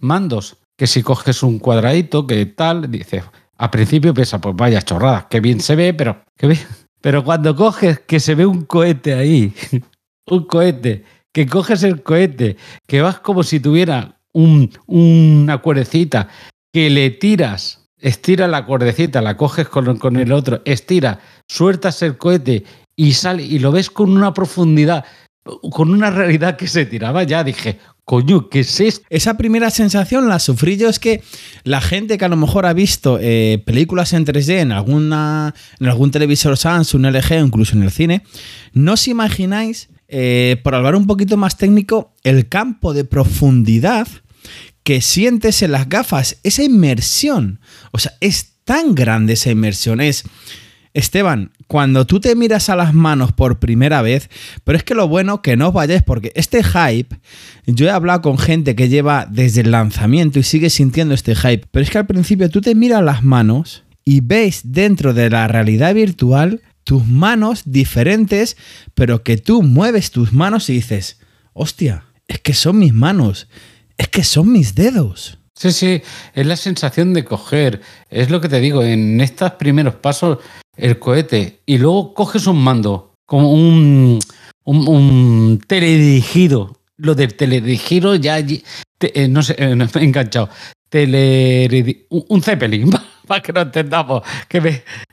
mandos. 0.00 0.57
Que 0.76 0.87
si 0.87 1.03
coges 1.03 1.43
un 1.43 1.59
cuadradito, 1.59 2.26
que 2.26 2.47
tal, 2.47 2.91
dices, 2.91 3.23
a 3.57 3.71
principio 3.71 4.12
piensa, 4.12 4.41
pues 4.41 4.57
vaya 4.57 4.83
chorrada, 4.83 5.29
que 5.29 5.41
bien 5.41 5.61
se 5.61 5.76
ve, 5.76 5.95
pero 5.95 6.25
Pero 7.00 7.23
cuando 7.23 7.55
coges 7.55 8.00
que 8.00 8.19
se 8.19 8.35
ve 8.35 8.47
un 8.47 8.62
cohete 8.62 9.12
ahí, 9.12 9.53
un 10.26 10.47
cohete, 10.47 11.05
que 11.35 11.47
coges 11.47 11.83
el 11.83 12.03
cohete, 12.03 12.57
que 12.87 13.03
vas 13.03 13.21
como 13.21 13.43
si 13.43 13.61
tuviera 13.61 14.21
un, 14.33 14.71
una 14.87 15.59
cuerdecita, 15.59 16.29
que 16.73 16.88
le 16.88 17.11
tiras, 17.11 17.91
estira 17.99 18.49
la 18.49 18.64
cuerdecita, 18.64 19.21
la 19.21 19.37
coges 19.37 19.69
con, 19.69 19.99
con 19.99 20.17
el 20.17 20.33
otro, 20.33 20.62
estira, 20.64 21.21
sueltas 21.47 22.00
el 22.00 22.17
cohete 22.17 22.64
y 22.96 23.12
sale 23.12 23.42
y 23.42 23.58
lo 23.58 23.72
ves 23.72 23.90
con 23.90 24.10
una 24.10 24.32
profundidad, 24.32 25.04
con 25.70 25.90
una 25.90 26.10
realidad 26.10 26.56
que 26.56 26.68
se 26.68 26.86
tiraba 26.86 27.22
ya, 27.24 27.44
dije, 27.44 27.78
Coño, 28.04 28.50
¿qué 28.50 28.60
es 28.60 28.80
esto? 28.80 29.06
Esa 29.08 29.38
primera 29.38 29.70
sensación 29.70 30.28
la 30.28 30.38
sufrí 30.38 30.76
yo. 30.76 30.90
Es 30.90 30.98
que 30.98 31.22
la 31.62 31.80
gente 31.80 32.18
que 32.18 32.24
a 32.26 32.28
lo 32.28 32.36
mejor 32.36 32.66
ha 32.66 32.74
visto 32.74 33.18
eh, 33.20 33.62
películas 33.64 34.12
en 34.12 34.26
3D 34.26 34.58
en, 34.60 34.72
alguna, 34.72 35.54
en 35.80 35.88
algún 35.88 36.10
televisor 36.10 36.58
Samsung, 36.58 37.06
LG 37.06 37.32
o 37.32 37.46
incluso 37.46 37.76
en 37.76 37.82
el 37.82 37.90
cine, 37.90 38.22
no 38.74 38.92
os 38.92 39.08
imagináis, 39.08 39.88
eh, 40.08 40.60
por 40.62 40.74
hablar 40.74 40.96
un 40.96 41.06
poquito 41.06 41.38
más 41.38 41.56
técnico, 41.56 42.12
el 42.24 42.48
campo 42.50 42.92
de 42.92 43.04
profundidad 43.04 44.06
que 44.82 45.00
sientes 45.00 45.62
en 45.62 45.72
las 45.72 45.88
gafas. 45.88 46.36
Esa 46.42 46.62
inmersión. 46.62 47.60
O 47.90 47.98
sea, 47.98 48.12
es 48.20 48.56
tan 48.64 48.94
grande 48.94 49.32
esa 49.32 49.50
inmersión. 49.50 50.02
Es. 50.02 50.24
Esteban, 50.94 51.50
cuando 51.66 52.06
tú 52.06 52.20
te 52.20 52.36
miras 52.36 52.70
a 52.70 52.76
las 52.76 52.94
manos 52.94 53.32
por 53.32 53.58
primera 53.58 54.00
vez, 54.00 54.30
pero 54.62 54.78
es 54.78 54.84
que 54.84 54.94
lo 54.94 55.08
bueno 55.08 55.42
que 55.42 55.56
no 55.56 55.68
os 55.68 55.74
vayáis 55.74 56.04
porque 56.04 56.32
este 56.36 56.62
hype, 56.62 57.16
yo 57.66 57.86
he 57.86 57.90
hablado 57.90 58.22
con 58.22 58.38
gente 58.38 58.76
que 58.76 58.88
lleva 58.88 59.26
desde 59.28 59.62
el 59.62 59.72
lanzamiento 59.72 60.38
y 60.38 60.44
sigue 60.44 60.70
sintiendo 60.70 61.12
este 61.12 61.34
hype, 61.34 61.66
pero 61.72 61.82
es 61.82 61.90
que 61.90 61.98
al 61.98 62.06
principio 62.06 62.48
tú 62.48 62.60
te 62.60 62.76
miras 62.76 63.02
las 63.02 63.24
manos 63.24 63.82
y 64.04 64.20
ves 64.20 64.60
dentro 64.64 65.14
de 65.14 65.30
la 65.30 65.48
realidad 65.48 65.94
virtual 65.94 66.62
tus 66.84 67.04
manos 67.06 67.62
diferentes, 67.64 68.56
pero 68.94 69.24
que 69.24 69.36
tú 69.36 69.62
mueves 69.62 70.12
tus 70.12 70.32
manos 70.32 70.70
y 70.70 70.74
dices, 70.74 71.18
hostia, 71.54 72.04
es 72.28 72.38
que 72.38 72.54
son 72.54 72.78
mis 72.78 72.94
manos, 72.94 73.48
es 73.96 74.08
que 74.08 74.22
son 74.22 74.52
mis 74.52 74.76
dedos. 74.76 75.38
Sí, 75.56 75.72
sí, 75.72 76.02
es 76.34 76.46
la 76.46 76.56
sensación 76.56 77.14
de 77.14 77.24
coger. 77.24 77.80
Es 78.10 78.28
lo 78.28 78.40
que 78.40 78.48
te 78.48 78.60
digo, 78.60 78.82
en 78.82 79.20
estos 79.20 79.52
primeros 79.52 79.94
pasos 79.94 80.38
el 80.76 80.99
cohete 80.99 81.61
y 81.66 81.78
luego 81.78 82.14
coges 82.14 82.47
un 82.47 82.62
mando, 82.62 83.14
como 83.26 83.52
un, 83.52 84.19
un, 84.64 85.61
teledirigido. 85.66 86.76
Lo 86.97 87.14
del 87.14 87.35
teledirigido 87.35 88.14
ya, 88.14 88.38
eh, 88.38 89.28
no 89.28 89.43
sé, 89.43 89.57
eh, 89.59 89.75
me 89.75 89.85
he 89.85 89.99
enganchado. 90.04 90.49
Tele, 90.88 92.07
un, 92.09 92.43
Zeppelin, 92.43 92.90
para 93.26 93.43
que 93.43 93.52
no 93.52 93.62
entendamos, 93.62 94.23
que 94.49 94.61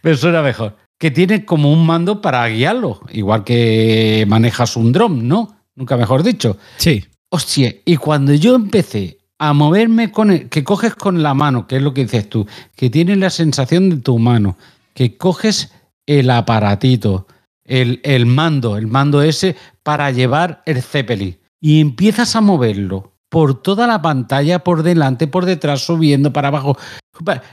me, 0.04 0.16
suena 0.16 0.42
mejor. 0.42 0.78
Que 1.00 1.10
tiene 1.10 1.44
como 1.44 1.74
un 1.74 1.86
mando 1.86 2.22
para 2.22 2.48
guiarlo, 2.48 3.02
igual 3.12 3.44
que 3.44 4.26
manejas 4.28 4.76
un 4.76 4.92
dron, 4.92 5.28
¿no? 5.28 5.58
Nunca 5.76 5.98
mejor 5.98 6.22
dicho. 6.22 6.58
Sí. 6.78 7.04
Hostia, 7.30 7.74
y 7.86 7.96
cuando 7.96 8.34
yo 8.34 8.56
empecé 8.56 9.18
a 9.40 9.54
moverme 9.54 10.12
con 10.12 10.30
el, 10.30 10.50
que 10.50 10.64
coges 10.64 10.94
con 10.94 11.24
la 11.24 11.34
mano, 11.34 11.66
que 11.66 11.78
es 11.78 11.82
lo 11.82 11.96
que 11.96 12.04
dices 12.04 12.30
tú, 12.30 12.46
que 12.76 12.92
tienes 12.92 13.18
la 13.18 13.32
sensación 13.32 13.90
de 13.90 13.98
tu 13.98 14.20
mano, 14.20 14.58
que 14.94 15.18
coges 15.18 15.72
el 16.06 16.30
aparatito, 16.30 17.28
el, 17.64 18.02
el 18.04 18.26
mando, 18.26 18.78
el 18.78 18.88
mando 18.88 19.22
ese 19.22 19.56
para 19.84 20.12
llevar 20.12 20.62
el 20.66 20.82
Zeppelin 20.82 21.40
y 21.60 21.80
empiezas 21.80 22.36
a 22.36 22.42
moverlo 22.42 23.14
por 23.30 23.62
toda 23.62 23.88
la 23.88 24.02
pantalla, 24.02 24.60
por 24.60 24.84
delante, 24.84 25.28
por 25.28 25.46
detrás, 25.46 25.86
subiendo 25.86 26.34
para 26.34 26.50
abajo. 26.50 26.78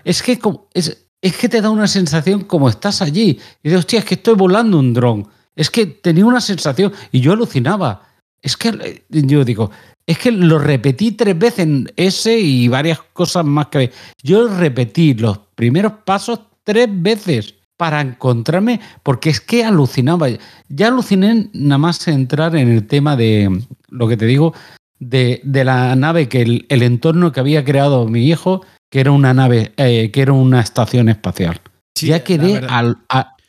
Es 0.03 0.23
que, 0.23 0.41
es, 0.75 1.07
es 1.21 1.37
que 1.37 1.49
te 1.49 1.61
da 1.61 1.71
una 1.71 1.87
sensación 1.87 2.43
como 2.43 2.69
estás 2.69 3.01
allí. 3.01 3.39
Y 3.63 3.69
dices, 3.69 3.79
hostia, 3.79 4.01
es 4.01 4.05
que 4.05 4.15
estoy 4.15 4.35
volando 4.35 4.79
un 4.79 4.93
dron. 4.93 5.29
Es 5.55 5.71
que 5.71 5.87
tenía 5.87 6.27
una 6.27 6.41
sensación 6.41 6.93
y 7.13 7.21
yo 7.21 7.33
alucinaba. 7.33 8.03
Es 8.43 8.57
que 8.57 8.71
eh, 8.71 9.05
yo 9.09 9.45
digo, 9.45 9.71
es 10.05 10.19
que 10.19 10.33
lo 10.33 10.59
repetí 10.59 11.13
tres 11.13 11.39
veces 11.39 11.61
en 11.61 11.93
ese 11.95 12.39
y 12.41 12.67
varias 12.67 13.01
cosas 13.13 13.45
más 13.45 13.67
que 13.69 13.93
yo 14.23 14.49
repetí 14.49 15.15
los 15.15 15.39
primeros 15.55 15.93
pasos 16.05 16.41
tres 16.69 16.87
veces 16.91 17.55
para 17.79 18.03
encontrarme, 18.03 18.79
porque 19.03 19.31
es 19.31 19.41
que 19.41 19.65
alucinaba. 19.65 20.29
Ya 20.69 20.89
aluciné 20.89 21.49
nada 21.55 21.79
más 21.79 22.07
entrar 22.09 22.55
en 22.57 22.69
el 22.69 22.87
tema 22.87 23.17
de 23.17 23.63
lo 23.89 24.07
que 24.07 24.19
te 24.19 24.27
digo, 24.27 24.53
de, 24.99 25.41
la 25.45 25.97
nave, 25.97 26.29
que 26.29 26.43
el, 26.43 26.83
entorno 26.83 27.33
que 27.33 27.41
había 27.41 27.65
creado 27.65 28.07
mi 28.07 28.29
hijo, 28.29 28.67
que 28.91 29.01
era 29.01 29.13
una 29.13 29.33
nave, 29.33 29.73
eh, 29.79 30.11
que 30.11 30.21
era 30.21 30.35
una 30.35 30.61
estación 30.61 31.09
espacial. 31.09 31.59
ya 31.95 32.23
quedé 32.23 32.61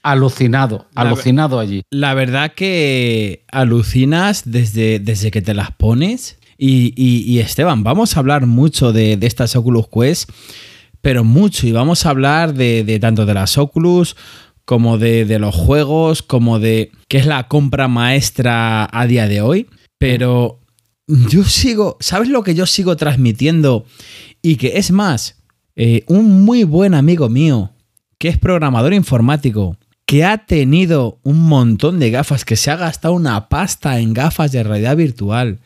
alucinado, 0.02 0.88
alucinado 0.96 1.60
allí. 1.60 1.82
La 1.90 2.14
verdad 2.14 2.54
que 2.56 3.44
alucinas 3.52 4.44
desde, 4.50 5.00
desde 5.00 5.30
que 5.30 5.42
te 5.42 5.54
las 5.54 5.72
pones. 5.72 6.38
Y, 6.58 7.40
Esteban, 7.40 7.84
vamos 7.84 8.16
a 8.16 8.20
hablar 8.22 8.46
mucho 8.46 8.94
de, 8.94 9.18
de 9.18 9.28
estas 9.28 9.58
Oculus 9.58 9.88
Quest 9.90 10.30
pero 11.02 11.24
mucho. 11.24 11.68
Y 11.68 11.72
vamos 11.72 12.06
a 12.06 12.10
hablar 12.10 12.54
de, 12.54 12.98
tanto 13.00 13.26
de 13.26 13.34
las 13.34 13.58
Oculus 13.58 14.16
como 14.66 14.98
de, 14.98 15.40
los 15.40 15.56
juegos, 15.56 16.22
como 16.22 16.60
de 16.60 16.92
qué 17.08 17.18
es 17.18 17.26
la 17.26 17.48
compra 17.48 17.88
maestra 17.88 18.88
a 18.92 19.08
día 19.08 19.28
de 19.28 19.42
hoy. 19.42 19.68
Pero 19.98 20.60
yo 21.08 21.44
sigo, 21.44 21.98
¿sabes 22.00 22.30
lo 22.30 22.44
que 22.44 22.56
yo 22.56 22.66
sigo 22.66 22.96
transmitiendo? 22.96 23.86
Y 24.42 24.58
que 24.58 24.78
es 24.78 24.92
más, 24.92 25.42
eh, 25.76 26.04
un 26.08 26.44
muy 26.44 26.64
buen 26.64 26.94
amigo 26.94 27.30
mío, 27.30 27.72
que 28.18 28.28
es 28.28 28.38
programador 28.38 28.94
informático, 28.94 29.78
que 30.06 30.26
ha 30.26 30.46
tenido 30.46 31.20
un 31.24 31.40
montón 31.42 32.00
de 32.00 32.12
gafas, 32.12 32.46
que 32.46 32.56
se 32.56 32.72
ha 32.72 32.76
gastado 32.76 33.14
una 33.14 33.48
pasta 33.48 34.00
en 34.00 34.14
gafas 34.14 34.52
de 34.52 34.64
realidad 34.64 34.98
virtual, 34.98 35.60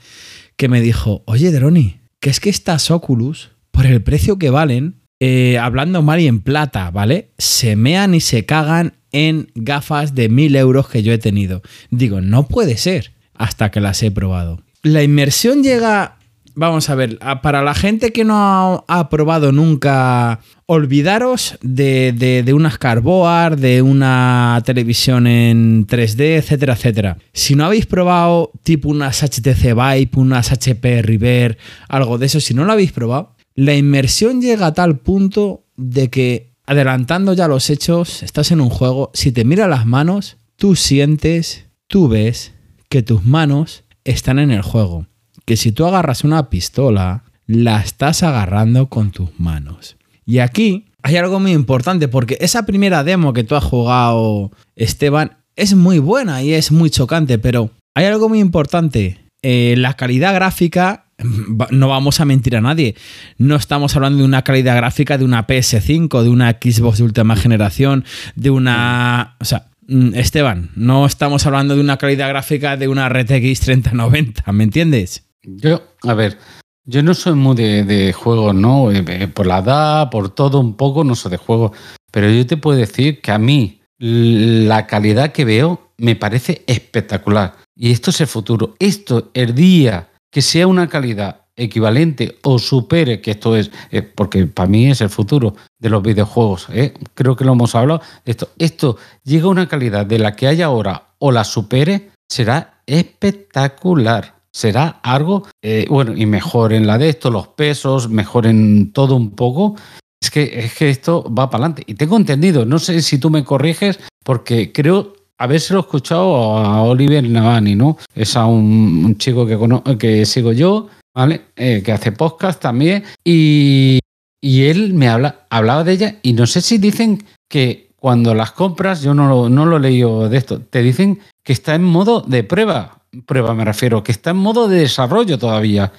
que 0.57 0.67
me 0.67 0.81
dijo, 0.81 1.23
oye 1.25 1.51
Droni, 1.51 1.99
que 2.19 2.29
es 2.29 2.39
que 2.39 2.49
estas 2.49 2.91
Oculus, 2.91 3.51
por 3.71 3.85
el 3.85 4.03
precio 4.03 4.37
que 4.37 4.49
valen, 4.49 5.02
eh, 5.25 5.57
hablando 5.57 6.01
mal 6.01 6.19
y 6.19 6.27
en 6.27 6.41
plata, 6.41 6.91
¿vale? 6.91 7.29
Se 7.37 7.77
mean 7.77 8.13
y 8.13 8.19
se 8.19 8.45
cagan 8.45 8.95
en 9.13 9.47
gafas 9.55 10.15
de 10.15 10.27
mil 10.27 10.53
euros 10.53 10.89
que 10.89 11.01
yo 11.01 11.13
he 11.13 11.17
tenido. 11.17 11.61
Digo, 11.91 12.19
no 12.19 12.49
puede 12.49 12.75
ser 12.75 13.13
hasta 13.33 13.71
que 13.71 13.79
las 13.79 14.03
he 14.03 14.11
probado. 14.11 14.61
La 14.81 15.01
inmersión 15.01 15.63
llega, 15.63 16.17
vamos 16.55 16.89
a 16.89 16.95
ver, 16.95 17.19
para 17.41 17.61
la 17.61 17.73
gente 17.73 18.11
que 18.11 18.25
no 18.25 18.83
ha, 18.85 19.09
probado 19.09 19.53
nunca, 19.53 20.41
olvidaros 20.65 21.57
de, 21.61 22.11
de, 22.45 22.53
unas 22.53 22.77
carboard, 22.77 23.57
de 23.59 23.81
una 23.81 24.61
televisión 24.65 25.25
en 25.25 25.87
3D, 25.87 26.35
etcétera, 26.35 26.73
etcétera. 26.73 27.17
Si 27.31 27.55
no 27.55 27.63
habéis 27.63 27.85
probado 27.85 28.51
tipo 28.63 28.89
unas 28.89 29.23
HTC 29.23 29.73
Vive, 29.73 30.09
unas 30.15 30.51
HP 30.51 31.01
River, 31.01 31.57
algo 31.87 32.17
de 32.17 32.25
eso, 32.25 32.41
si 32.41 32.53
no 32.53 32.65
lo 32.65 32.73
habéis 32.73 32.91
probado, 32.91 33.32
la 33.55 33.75
inmersión 33.75 34.41
llega 34.41 34.67
a 34.67 34.73
tal 34.73 34.99
punto 34.99 35.63
de 35.75 36.09
que, 36.09 36.53
adelantando 36.65 37.33
ya 37.33 37.47
los 37.47 37.69
hechos, 37.69 38.23
estás 38.23 38.51
en 38.51 38.61
un 38.61 38.69
juego, 38.69 39.11
si 39.13 39.31
te 39.31 39.45
mira 39.45 39.67
las 39.67 39.85
manos, 39.85 40.37
tú 40.55 40.75
sientes, 40.75 41.65
tú 41.87 42.07
ves 42.07 42.53
que 42.89 43.03
tus 43.03 43.23
manos 43.23 43.83
están 44.03 44.39
en 44.39 44.51
el 44.51 44.61
juego. 44.61 45.07
Que 45.45 45.57
si 45.57 45.71
tú 45.71 45.85
agarras 45.85 46.23
una 46.23 46.49
pistola, 46.49 47.23
la 47.47 47.81
estás 47.81 48.23
agarrando 48.23 48.87
con 48.87 49.11
tus 49.11 49.29
manos. 49.39 49.97
Y 50.25 50.39
aquí 50.39 50.85
hay 51.01 51.17
algo 51.17 51.39
muy 51.39 51.51
importante 51.51 52.07
porque 52.07 52.37
esa 52.39 52.65
primera 52.65 53.03
demo 53.03 53.33
que 53.33 53.43
tú 53.43 53.55
has 53.55 53.63
jugado, 53.63 54.51
Esteban, 54.75 55.37
es 55.55 55.75
muy 55.75 55.99
buena 55.99 56.41
y 56.41 56.53
es 56.53 56.71
muy 56.71 56.89
chocante, 56.89 57.37
pero 57.37 57.71
hay 57.93 58.05
algo 58.05 58.29
muy 58.29 58.39
importante. 58.39 59.19
Eh, 59.41 59.75
la 59.77 59.95
calidad 59.95 60.33
gráfica 60.33 61.02
no 61.17 61.87
vamos 61.87 62.19
a 62.19 62.25
mentir 62.25 62.55
a 62.55 62.61
nadie. 62.61 62.95
No 63.37 63.55
estamos 63.55 63.95
hablando 63.95 64.19
de 64.19 64.25
una 64.25 64.43
calidad 64.43 64.75
gráfica 64.75 65.17
de 65.17 65.25
una 65.25 65.47
PS5, 65.47 66.23
de 66.23 66.29
una 66.29 66.51
Xbox 66.51 66.97
de 66.97 67.03
última 67.03 67.35
generación, 67.35 68.05
de 68.35 68.49
una. 68.49 69.35
O 69.39 69.45
sea, 69.45 69.69
mm, 69.87 70.15
Esteban, 70.15 70.71
no 70.75 71.05
estamos 71.05 71.45
hablando 71.45 71.75
de 71.75 71.81
una 71.81 71.97
calidad 71.97 72.29
gráfica 72.29 72.77
de 72.77 72.87
una 72.87 73.09
RTX 73.09 73.59
3090, 73.61 74.51
¿me 74.51 74.63
entiendes? 74.63 75.25
Yo, 75.43 75.83
a 76.03 76.13
ver, 76.13 76.37
yo 76.85 77.03
no 77.03 77.13
soy 77.13 77.33
muy 77.33 77.55
de, 77.55 78.13
juegos, 78.13 78.55
¿no? 78.55 78.91
Eh, 78.91 79.03
eh, 79.07 79.27
por 79.27 79.45
la 79.45 79.59
edad, 79.59 80.09
por 80.09 80.29
todo 80.29 80.59
un 80.59 80.75
poco, 80.75 81.03
no 81.03 81.15
soy 81.15 81.31
de 81.31 81.37
juegos. 81.37 81.71
Pero 82.11 82.29
yo 82.29 82.45
te 82.45 82.57
puedo 82.57 82.77
decir 82.77 83.21
que 83.21 83.31
a 83.31 83.39
mí 83.39 83.81
la 83.97 84.85
calidad 84.85 85.31
que 85.31 85.45
veo 85.45 85.93
me 85.97 86.15
parece 86.15 86.63
espectacular. 86.67 87.55
Y 87.75 87.91
esto 87.91 88.11
es 88.11 88.21
el 88.21 88.27
futuro. 88.27 88.75
Esto, 88.79 89.31
el 89.33 89.55
día 89.55 90.09
que 90.33 90.41
sea 90.41 90.67
una 90.67 90.89
calidad 90.89 91.41
equivalente 91.55 92.39
o 92.43 92.57
supere, 92.57 93.21
que 93.21 93.31
esto 93.31 93.55
es, 93.55 93.69
eh, 93.91 94.01
porque 94.01 94.47
para 94.47 94.67
mí 94.67 94.89
es 94.89 95.01
el 95.01 95.09
futuro 95.09 95.55
de 95.79 95.89
los 95.89 96.01
videojuegos, 96.01 96.67
¿eh? 96.71 96.95
creo 97.13 97.35
que 97.35 97.45
lo 97.45 97.53
hemos 97.53 97.75
hablado, 97.75 98.01
esto, 98.25 98.49
esto 98.57 98.97
llega 99.23 99.45
a 99.45 99.49
una 99.49 99.67
calidad 99.67 100.07
de 100.07 100.17
la 100.17 100.35
que 100.35 100.47
hay 100.47 100.63
ahora 100.63 101.09
o 101.19 101.31
la 101.31 101.43
supere, 101.43 102.09
será 102.29 102.81
espectacular. 102.85 104.41
Será 104.55 104.99
algo, 105.01 105.47
eh, 105.63 105.87
bueno, 105.89 106.13
y 106.15 106.27
mejor 106.27 106.73
en 106.73 106.85
la 106.85 106.99
de 106.99 107.09
esto, 107.09 107.31
los 107.31 107.47
pesos, 107.47 108.07
mejor 108.07 108.45
en 108.45 108.93
todo 108.93 109.15
un 109.15 109.31
poco. 109.31 109.75
Es 110.21 110.29
que, 110.29 110.43
es 110.59 110.75
que 110.75 110.91
esto 110.91 111.23
va 111.23 111.49
para 111.49 111.65
adelante. 111.65 111.83
Y 111.87 111.95
tengo 111.95 112.17
entendido, 112.17 112.63
no 112.63 112.77
sé 112.77 113.01
si 113.01 113.17
tú 113.17 113.31
me 113.31 113.43
corriges, 113.43 113.99
porque 114.23 114.71
creo 114.71 115.15
haberse 115.37 115.73
lo 115.73 115.81
escuchado 115.81 116.57
a 116.57 116.83
Oliver 116.83 117.23
Navani, 117.23 117.75
¿no? 117.75 117.97
Es 118.15 118.35
a 118.35 118.45
un, 118.45 119.17
chico 119.17 119.45
que, 119.45 119.57
que 119.97 120.25
sigo 120.25 120.51
yo, 120.51 120.87
¿vale? 121.13 121.41
Eh, 121.55 121.81
que 121.83 121.91
hace 121.91 122.11
podcast 122.11 122.61
también. 122.61 123.03
Y, 123.23 123.99
él 124.41 124.93
me 124.93 125.07
habla, 125.07 125.45
hablaba 125.49 125.83
de 125.83 125.93
ella 125.93 126.15
y 126.21 126.33
no 126.33 126.45
sé 126.45 126.59
si 126.61 126.77
dicen 126.77 127.23
que 127.49 127.91
cuando 127.95 128.33
las 128.33 128.51
compras, 128.51 129.01
yo 129.01 129.13
no, 129.13 129.47
no 129.47 129.65
lo 129.65 129.77
he 129.77 129.79
leído 129.79 130.27
de 130.27 130.37
esto, 130.37 130.59
te 130.59 130.81
dicen 130.81 131.19
que 131.43 131.53
está 131.53 131.75
en 131.75 131.83
modo 131.83 132.21
de 132.21 132.43
prueba. 132.43 133.03
Prueba 133.25 133.53
me 133.53 133.63
refiero, 133.63 134.03
que 134.03 134.11
está 134.11 134.31
en 134.31 134.37
modo 134.37 134.67
de 134.67 134.79
desarrollo 134.79 135.37
todavía 135.37 135.93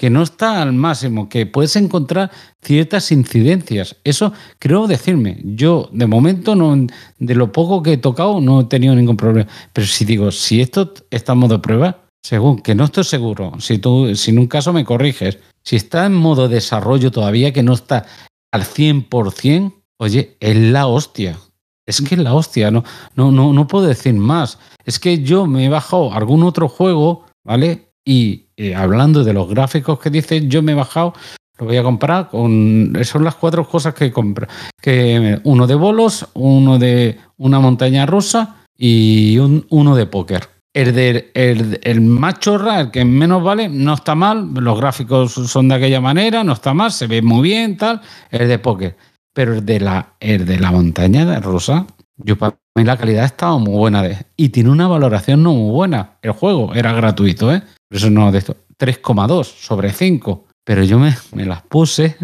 que 0.00 0.08
no 0.08 0.22
está 0.22 0.62
al 0.62 0.72
máximo, 0.72 1.28
que 1.28 1.44
puedes 1.44 1.76
encontrar 1.76 2.30
ciertas 2.62 3.12
incidencias. 3.12 3.96
Eso 4.02 4.32
creo 4.58 4.86
decirme. 4.86 5.42
Yo, 5.44 5.90
de 5.92 6.06
momento, 6.06 6.56
no, 6.56 6.86
de 7.18 7.34
lo 7.34 7.52
poco 7.52 7.82
que 7.82 7.92
he 7.92 7.96
tocado, 7.98 8.40
no 8.40 8.62
he 8.62 8.64
tenido 8.64 8.94
ningún 8.94 9.18
problema. 9.18 9.50
Pero 9.74 9.86
si 9.86 10.06
digo, 10.06 10.30
si 10.30 10.62
esto 10.62 10.94
está 11.10 11.34
en 11.34 11.40
modo 11.40 11.60
prueba, 11.60 11.98
según 12.24 12.60
que 12.60 12.74
no 12.74 12.84
estoy 12.84 13.04
seguro, 13.04 13.52
si 13.58 13.76
tú, 13.76 14.16
si 14.16 14.30
en 14.30 14.38
un 14.38 14.46
caso 14.46 14.72
me 14.72 14.86
corriges, 14.86 15.38
si 15.62 15.76
está 15.76 16.06
en 16.06 16.14
modo 16.14 16.48
desarrollo 16.48 17.10
todavía, 17.10 17.52
que 17.52 17.62
no 17.62 17.74
está 17.74 18.06
al 18.54 18.62
100%, 18.62 19.74
oye, 19.98 20.38
es 20.40 20.56
la 20.56 20.86
hostia. 20.86 21.38
Es 21.86 22.00
que 22.00 22.14
es 22.14 22.22
la 22.22 22.32
hostia, 22.32 22.70
no, 22.70 22.84
no, 23.16 23.30
no, 23.30 23.52
no 23.52 23.66
puedo 23.66 23.84
decir 23.84 24.14
más. 24.14 24.58
Es 24.86 24.98
que 24.98 25.22
yo 25.22 25.44
me 25.44 25.66
he 25.66 25.68
bajado 25.68 26.14
algún 26.14 26.42
otro 26.42 26.70
juego, 26.70 27.26
¿vale? 27.44 27.89
Y 28.04 28.46
eh, 28.56 28.74
hablando 28.74 29.24
de 29.24 29.32
los 29.32 29.48
gráficos 29.48 29.98
que 29.98 30.10
dice, 30.10 30.46
yo 30.46 30.62
me 30.62 30.72
he 30.72 30.74
bajado, 30.74 31.14
lo 31.58 31.66
voy 31.66 31.76
a 31.76 31.82
comprar 31.82 32.28
con. 32.28 32.92
Son 33.04 33.22
las 33.22 33.34
cuatro 33.34 33.68
cosas 33.68 33.94
que 33.94 34.10
compro. 34.10 34.46
Que 34.80 35.38
uno 35.44 35.66
de 35.66 35.74
bolos, 35.74 36.26
uno 36.34 36.78
de 36.78 37.18
una 37.36 37.60
montaña 37.60 38.06
rusa 38.06 38.56
y 38.76 39.38
uno 39.38 39.94
de 39.94 40.06
póker. 40.06 40.48
El, 40.72 40.94
de, 40.94 41.30
el, 41.34 41.80
el 41.82 42.00
más 42.00 42.38
chorra, 42.38 42.80
el 42.80 42.90
que 42.90 43.04
menos 43.04 43.42
vale, 43.42 43.68
no 43.68 43.94
está 43.94 44.14
mal. 44.14 44.54
Los 44.54 44.78
gráficos 44.78 45.32
son 45.32 45.68
de 45.68 45.74
aquella 45.74 46.00
manera, 46.00 46.42
no 46.44 46.54
está 46.54 46.72
mal, 46.72 46.92
se 46.92 47.06
ve 47.06 47.20
muy 47.20 47.42
bien, 47.42 47.76
tal. 47.76 48.00
El 48.30 48.48
de 48.48 48.58
póker. 48.58 48.96
Pero 49.34 49.54
el 49.54 49.66
de 49.66 49.80
la, 49.80 50.14
el 50.18 50.46
de 50.46 50.58
la 50.58 50.70
montaña 50.70 51.38
rusa, 51.40 51.86
yo 52.16 52.36
para 52.36 52.56
mí 52.74 52.84
la 52.84 52.96
calidad 52.96 53.24
estaba 53.24 53.58
muy 53.58 53.76
buena. 53.76 54.02
De, 54.02 54.16
y 54.36 54.48
tiene 54.48 54.70
una 54.70 54.88
valoración 54.88 55.42
no 55.42 55.52
muy 55.52 55.72
buena. 55.72 56.12
El 56.22 56.32
juego 56.32 56.72
era 56.74 56.92
gratuito, 56.92 57.52
¿eh? 57.52 57.62
Eso 57.90 58.08
no 58.10 58.30
de 58.30 58.38
esto. 58.38 58.56
3,2 58.78 59.44
sobre 59.44 59.92
5. 59.92 60.46
Pero 60.64 60.84
yo 60.84 60.98
me, 60.98 61.14
me, 61.34 61.44
las 61.44 61.62
puse, 61.62 62.16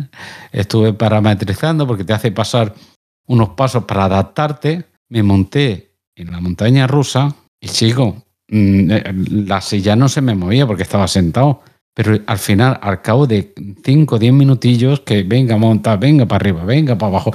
estuve 0.52 0.92
parametrizando 0.92 1.86
porque 1.86 2.04
te 2.04 2.12
hace 2.12 2.30
pasar 2.30 2.74
unos 3.26 3.50
pasos 3.50 3.84
para 3.84 4.04
adaptarte. 4.04 4.84
Me 5.08 5.22
monté 5.22 5.92
en 6.14 6.30
la 6.30 6.40
montaña 6.40 6.86
rusa 6.86 7.34
y 7.60 7.68
sigo. 7.68 8.22
Mm, 8.48 8.90
eh, 8.90 9.14
la 9.46 9.60
silla 9.60 9.96
no 9.96 10.08
se 10.08 10.20
me 10.20 10.34
movía 10.34 10.66
porque 10.66 10.84
estaba 10.84 11.08
sentado. 11.08 11.62
Pero 11.94 12.18
al 12.26 12.38
final, 12.38 12.78
al 12.82 13.00
cabo 13.00 13.26
de 13.26 13.54
5 13.82 14.16
o 14.16 14.18
10 14.18 14.32
minutillos, 14.34 15.00
que 15.00 15.22
venga, 15.22 15.56
monta, 15.56 15.96
venga 15.96 16.26
para 16.26 16.42
arriba, 16.42 16.64
venga 16.64 16.96
para 16.98 17.08
abajo. 17.08 17.34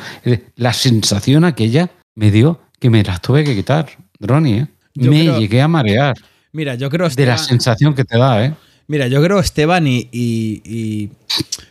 La 0.56 0.72
sensación 0.72 1.46
aquella 1.46 1.89
me 2.15 2.30
dio 2.30 2.60
que 2.80 2.91
me 2.91 3.04
las 3.04 3.22
tuve 3.22 3.44
que 3.44 3.56
quitar, 3.56 3.88
Droni. 4.20 4.54
¿eh? 4.60 4.67
Me 4.96 5.24
llegué 5.39 5.62
a 5.62 5.67
marear. 5.67 6.15
Mira, 6.54 6.76
yo 6.76 6.90
creo... 6.90 7.10
De 7.10 7.26
la 7.26 7.38
sensación 7.38 7.94
que 7.94 8.04
te 8.04 8.18
da, 8.18 8.46
¿eh? 8.46 8.54
Mira, 8.88 9.08
yo 9.08 9.24
creo, 9.24 9.40
Esteban, 9.40 9.86
y, 9.88 11.10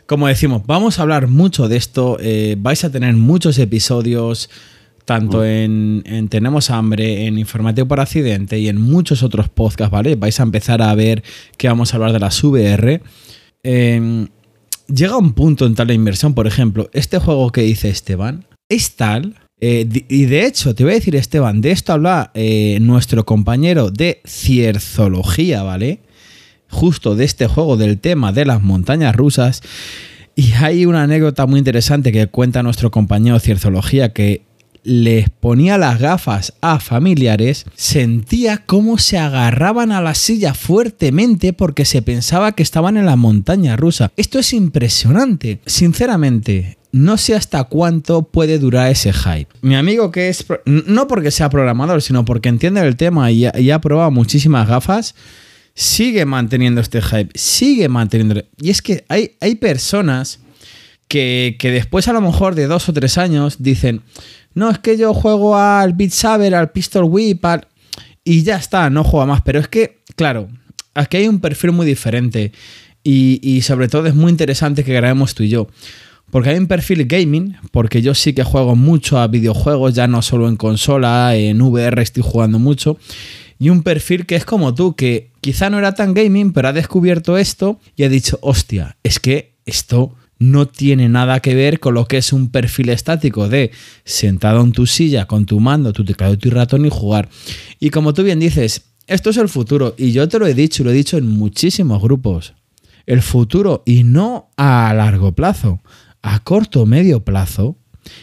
como 0.07 0.27
decimos, 0.27 0.63
vamos 0.67 0.99
a 0.99 1.03
hablar 1.03 1.27
mucho 1.27 1.69
de 1.69 1.77
esto. 1.77 2.17
Eh, 2.19 2.57
vais 2.59 2.83
a 2.83 2.91
tener 2.91 3.15
muchos 3.15 3.59
episodios, 3.59 4.49
tanto 5.05 5.45
en, 5.45 6.03
Tenemos 6.31 6.71
Hambre, 6.71 7.27
en 7.27 7.39
Informativo 7.39 7.89
por 7.89 8.01
Accidente 8.01 8.59
y 8.59 8.69
en 8.69 8.81
muchos 8.81 9.23
otros 9.23 9.51
podcasts, 9.51 9.93
¿vale? 9.93 10.15
Vais 10.17 10.41
a 10.41 10.45
empezar 10.45 10.81
a 10.81 10.95
ver 10.95 11.23
que 11.59 11.69
vamos 11.69 11.93
a 11.93 11.99
hablar 11.99 12.15
de 12.15 12.21
las 12.21 12.43
VR. 12.43 13.03
Em, 13.63 14.29
llega 14.89 15.19
un 15.19 15.35
punto 15.35 15.67
en 15.67 15.75
tal 15.75 15.91
inversión, 15.91 16.33
por 16.33 16.47
ejemplo, 16.47 16.89
este 16.95 17.19
juego 17.19 17.53
que 17.53 17.61
dice 17.61 17.91
Esteban 17.91 18.47
es 18.71 18.97
tal 18.97 19.35
eh, 19.61 19.87
y 20.09 20.25
de 20.25 20.47
hecho, 20.47 20.75
te 20.75 20.85
voy 20.85 20.93
a 20.93 20.97
decir, 20.97 21.15
Esteban, 21.17 21.61
de 21.61 21.71
esto 21.71 21.93
habla 21.93 22.31
eh, 22.35 22.79
nuestro 22.81 23.27
compañero 23.27 23.91
de 23.91 24.23
Cierzología, 24.27 25.63
¿vale? 25.63 26.01
Justo 26.71 27.15
de 27.15 27.25
este 27.25 27.47
juego, 27.47 27.77
del 27.77 27.99
tema 27.99 28.33
de 28.33 28.47
las 28.47 28.63
montañas 28.63 29.15
rusas. 29.15 29.63
Y 30.35 30.53
hay 30.53 30.87
una 30.87 31.03
anécdota 31.03 31.47
muy 31.47 31.59
interesante 31.59 32.13
que 32.13 32.29
cuenta 32.29 32.63
nuestro 32.63 32.91
compañero 32.91 33.35
de 33.35 33.41
Cierzología 33.41 34.13
que 34.13 34.43
les 34.83 35.29
ponía 35.29 35.77
las 35.77 35.99
gafas 35.99 36.55
a 36.63 36.81
familiares, 36.81 37.67
sentía 37.75 38.65
cómo 38.65 38.97
se 38.97 39.19
agarraban 39.19 39.93
a 39.93 40.01
la 40.01 40.15
silla 40.15 40.55
fuertemente 40.55 41.53
porque 41.53 41.85
se 41.85 42.01
pensaba 42.01 42.53
que 42.53 42.63
estaban 42.63 42.97
en 42.97 43.05
la 43.05 43.17
montaña 43.17 43.77
rusa. 43.77 44.11
Esto 44.17 44.39
es 44.39 44.55
impresionante. 44.55 45.61
Sinceramente, 45.67 46.79
no 46.93 47.17
sé 47.17 47.35
hasta 47.35 47.65
cuánto 47.65 48.23
puede 48.23 48.59
durar 48.59 48.91
ese 48.91 49.13
hype. 49.13 49.49
Mi 49.63 49.77
amigo 49.77 50.11
que 50.11 50.29
es, 50.29 50.45
no 50.65 51.07
porque 51.07 51.31
sea 51.31 51.51
programador, 51.51 52.03
sino 52.03 52.25
porque 52.25 52.49
entiende 52.49 52.81
el 52.81 52.97
tema 52.97 53.31
y, 53.31 53.47
ha 53.47 53.81
probado 53.81 54.11
muchísimas 54.11 54.69
gafas, 54.69 55.15
sigue 55.75 56.25
manteniendo 56.25 56.81
este 56.81 57.01
hype, 57.01 57.31
sigue 57.35 57.89
manteniendo... 57.89 58.43
Y 58.61 58.71
es 58.71 58.83
que 58.83 59.05
hay, 59.09 59.33
hay 59.41 59.55
personas 59.55 60.41
que, 61.07 61.57
después 61.61 62.09
a 62.09 62.13
lo 62.13 62.21
mejor 62.21 62.55
de 62.55 62.67
dos 62.67 62.89
o 62.89 62.93
tres 62.93 63.19
años 63.19 63.57
dicen, 63.61 64.03
no, 64.55 64.71
es 64.71 64.79
que 64.79 64.97
yo 64.97 65.15
juego 65.15 65.57
al 65.57 65.95
Beat 65.95 66.11
Saber, 66.11 66.55
al 66.55 66.71
Pistol 66.71 67.05
Whip, 67.05 67.45
y 68.25 68.43
ya 68.43 68.57
está, 68.57 68.91
no 68.91 69.05
juego 69.05 69.27
más. 69.27 69.43
Pero 69.43 69.61
es 69.61 69.69
que, 69.69 69.99
claro, 70.17 70.49
aquí 70.95 71.19
hay 71.19 71.29
un 71.29 71.41
perfil 71.41 71.73
muy 71.73 71.87
diferente 71.87 72.53
y, 73.03 73.41
y 73.43 73.63
sobre 73.63 73.89
todo 73.89 74.07
es 74.07 74.15
muy 74.15 74.31
interesante 74.31 74.85
que 74.85 74.93
grabemos 74.93 75.35
tú 75.35 75.45
y 75.45 75.49
yo. 75.49 75.69
Porque 76.31 76.51
hay 76.51 76.59
un 76.59 76.67
perfil 76.67 77.07
gaming, 77.07 77.57
porque 77.73 78.03
yo 78.03 78.15
sí 78.15 78.33
que 78.33 78.45
juego 78.45 78.77
mucho 78.77 79.19
a 79.19 79.27
videojuegos, 79.27 79.95
ya 79.95 80.07
no 80.07 80.23
solo 80.23 80.49
en 80.49 80.57
consola, 80.57 81.35
en 81.35 81.61
VR 81.61 82.03
estoy 82.03 82.23
jugando 82.23 82.59
mucho. 82.59 82.99
Y 83.59 83.69
un 83.69 83.83
perfil 83.83 84.27
que 84.27 84.37
es 84.37 84.45
como 84.45 84.75
tú, 84.75 84.95
que 84.95 85.31
quizá 85.41 85.69
no 85.71 85.79
era 85.79 85.95
tan 85.95 86.15
gaming, 86.15 86.53
pero 86.53 86.69
ha 86.69 86.73
descubierto 86.73 87.37
esto 87.37 87.81
y 87.97 88.05
ha 88.05 88.09
dicho, 88.09 88.39
hostia, 88.43 88.97
es 89.03 89.19
que 89.19 89.55
esto 89.67 90.15
no 90.39 90.67
tiene 90.67 91.09
nada 91.09 91.41
que 91.41 91.55
ver 91.55 91.79
con 91.81 91.95
lo 91.95 92.07
que 92.07 92.17
es 92.17 92.33
un 92.33 92.51
perfil 92.51 92.89
estático 92.89 93.49
de 93.49 93.71
sentado 94.05 94.63
en 94.63 94.73
tu 94.73 94.87
silla 94.87 95.27
con 95.27 95.45
tu 95.45 95.61
mando, 95.61 95.93
tu 95.93 96.05
teclado 96.05 96.33
y 96.33 96.39
tu 96.39 96.51
ratón 96.51 96.87
y 96.87 96.89
jugar. 96.91 97.29
Y 97.79 97.91
como 97.91 98.15
tú 98.15 98.23
bien 98.23 98.41
dices, 98.41 98.87
esto 99.07 99.31
es 99.31 99.37
el 99.37 99.51
futuro 99.51 99.95
y 99.99 100.13
yo 100.13 100.27
te 100.29 100.39
lo 100.39 100.47
he 100.47 100.55
dicho 100.55 100.83
y 100.83 100.87
lo 100.87 100.93
he 100.93 100.95
dicho 100.95 101.19
en 101.19 101.29
muchísimos 101.29 102.01
grupos. 102.01 102.55
El 103.05 103.21
futuro 103.21 103.83
y 103.85 104.05
no 104.05 104.49
a 104.57 104.95
largo 104.95 105.33
plazo 105.33 105.81
a 106.23 106.41
corto 106.41 106.83
o 106.83 106.87
medio 106.87 107.25
plazo, 107.25 107.77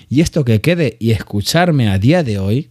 y 0.09 0.21
esto 0.21 0.43
que 0.45 0.61
quede 0.61 0.97
y 0.99 1.11
escucharme 1.11 1.89
a 1.89 1.99
día 1.99 2.23
de 2.23 2.39
hoy, 2.39 2.69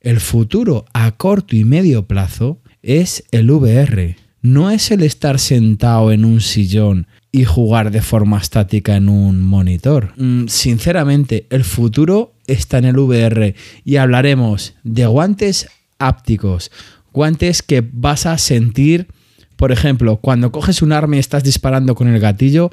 el 0.00 0.20
futuro 0.20 0.84
a 0.92 1.12
corto 1.12 1.56
y 1.56 1.64
medio 1.64 2.06
plazo 2.06 2.58
es 2.82 3.24
el 3.30 3.50
VR. 3.50 4.16
No 4.40 4.70
es 4.70 4.90
el 4.90 5.02
estar 5.02 5.38
sentado 5.38 6.10
en 6.10 6.24
un 6.24 6.40
sillón 6.40 7.06
y 7.30 7.44
jugar 7.44 7.92
de 7.92 8.02
forma 8.02 8.38
estática 8.38 8.96
en 8.96 9.08
un 9.08 9.40
monitor. 9.40 10.12
Mm, 10.16 10.48
sinceramente, 10.48 11.46
el 11.50 11.62
futuro 11.62 12.34
está 12.48 12.78
en 12.78 12.86
el 12.86 12.98
VR 12.98 13.54
y 13.84 13.96
hablaremos 13.96 14.74
de 14.82 15.06
guantes 15.06 15.68
ápticos, 15.98 16.72
guantes 17.12 17.62
que 17.62 17.88
vas 17.92 18.26
a 18.26 18.36
sentir 18.38 19.06
Por 19.62 19.70
ejemplo, 19.70 20.16
cuando 20.16 20.50
coges 20.50 20.82
un 20.82 20.90
arma 20.90 21.14
y 21.14 21.18
estás 21.20 21.44
disparando 21.44 21.94
con 21.94 22.08
el 22.08 22.18
gatillo, 22.18 22.72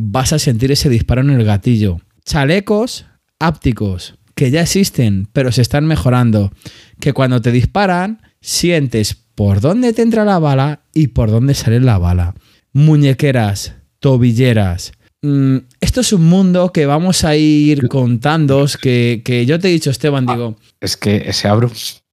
vas 0.00 0.32
a 0.32 0.38
sentir 0.38 0.72
ese 0.72 0.88
disparo 0.88 1.20
en 1.20 1.30
el 1.30 1.44
gatillo. 1.44 2.00
Chalecos 2.24 3.06
ápticos 3.38 4.14
que 4.34 4.50
ya 4.50 4.62
existen, 4.62 5.28
pero 5.32 5.52
se 5.52 5.62
están 5.62 5.84
mejorando. 5.84 6.52
Que 6.98 7.12
cuando 7.12 7.42
te 7.42 7.52
disparan, 7.52 8.22
sientes 8.40 9.14
por 9.34 9.60
dónde 9.60 9.92
te 9.92 10.02
entra 10.02 10.24
la 10.24 10.38
bala 10.38 10.82
y 10.94 11.08
por 11.08 11.30
dónde 11.30 11.54
sale 11.54 11.80
la 11.80 11.98
bala. 11.98 12.34
Muñequeras, 12.72 13.74
tobilleras. 13.98 14.92
Mm, 15.22 15.58
esto 15.80 16.00
es 16.00 16.12
un 16.14 16.26
mundo 16.26 16.72
que 16.72 16.86
vamos 16.86 17.24
a 17.24 17.36
ir 17.36 17.88
contando, 17.88 18.66
que, 18.80 19.20
que 19.24 19.44
yo 19.44 19.58
te 19.58 19.68
he 19.68 19.72
dicho, 19.72 19.90
Esteban, 19.90 20.24
digo... 20.24 20.56
Es 20.80 20.96
que 20.96 21.30
se 21.34 21.46
abre 21.48 21.68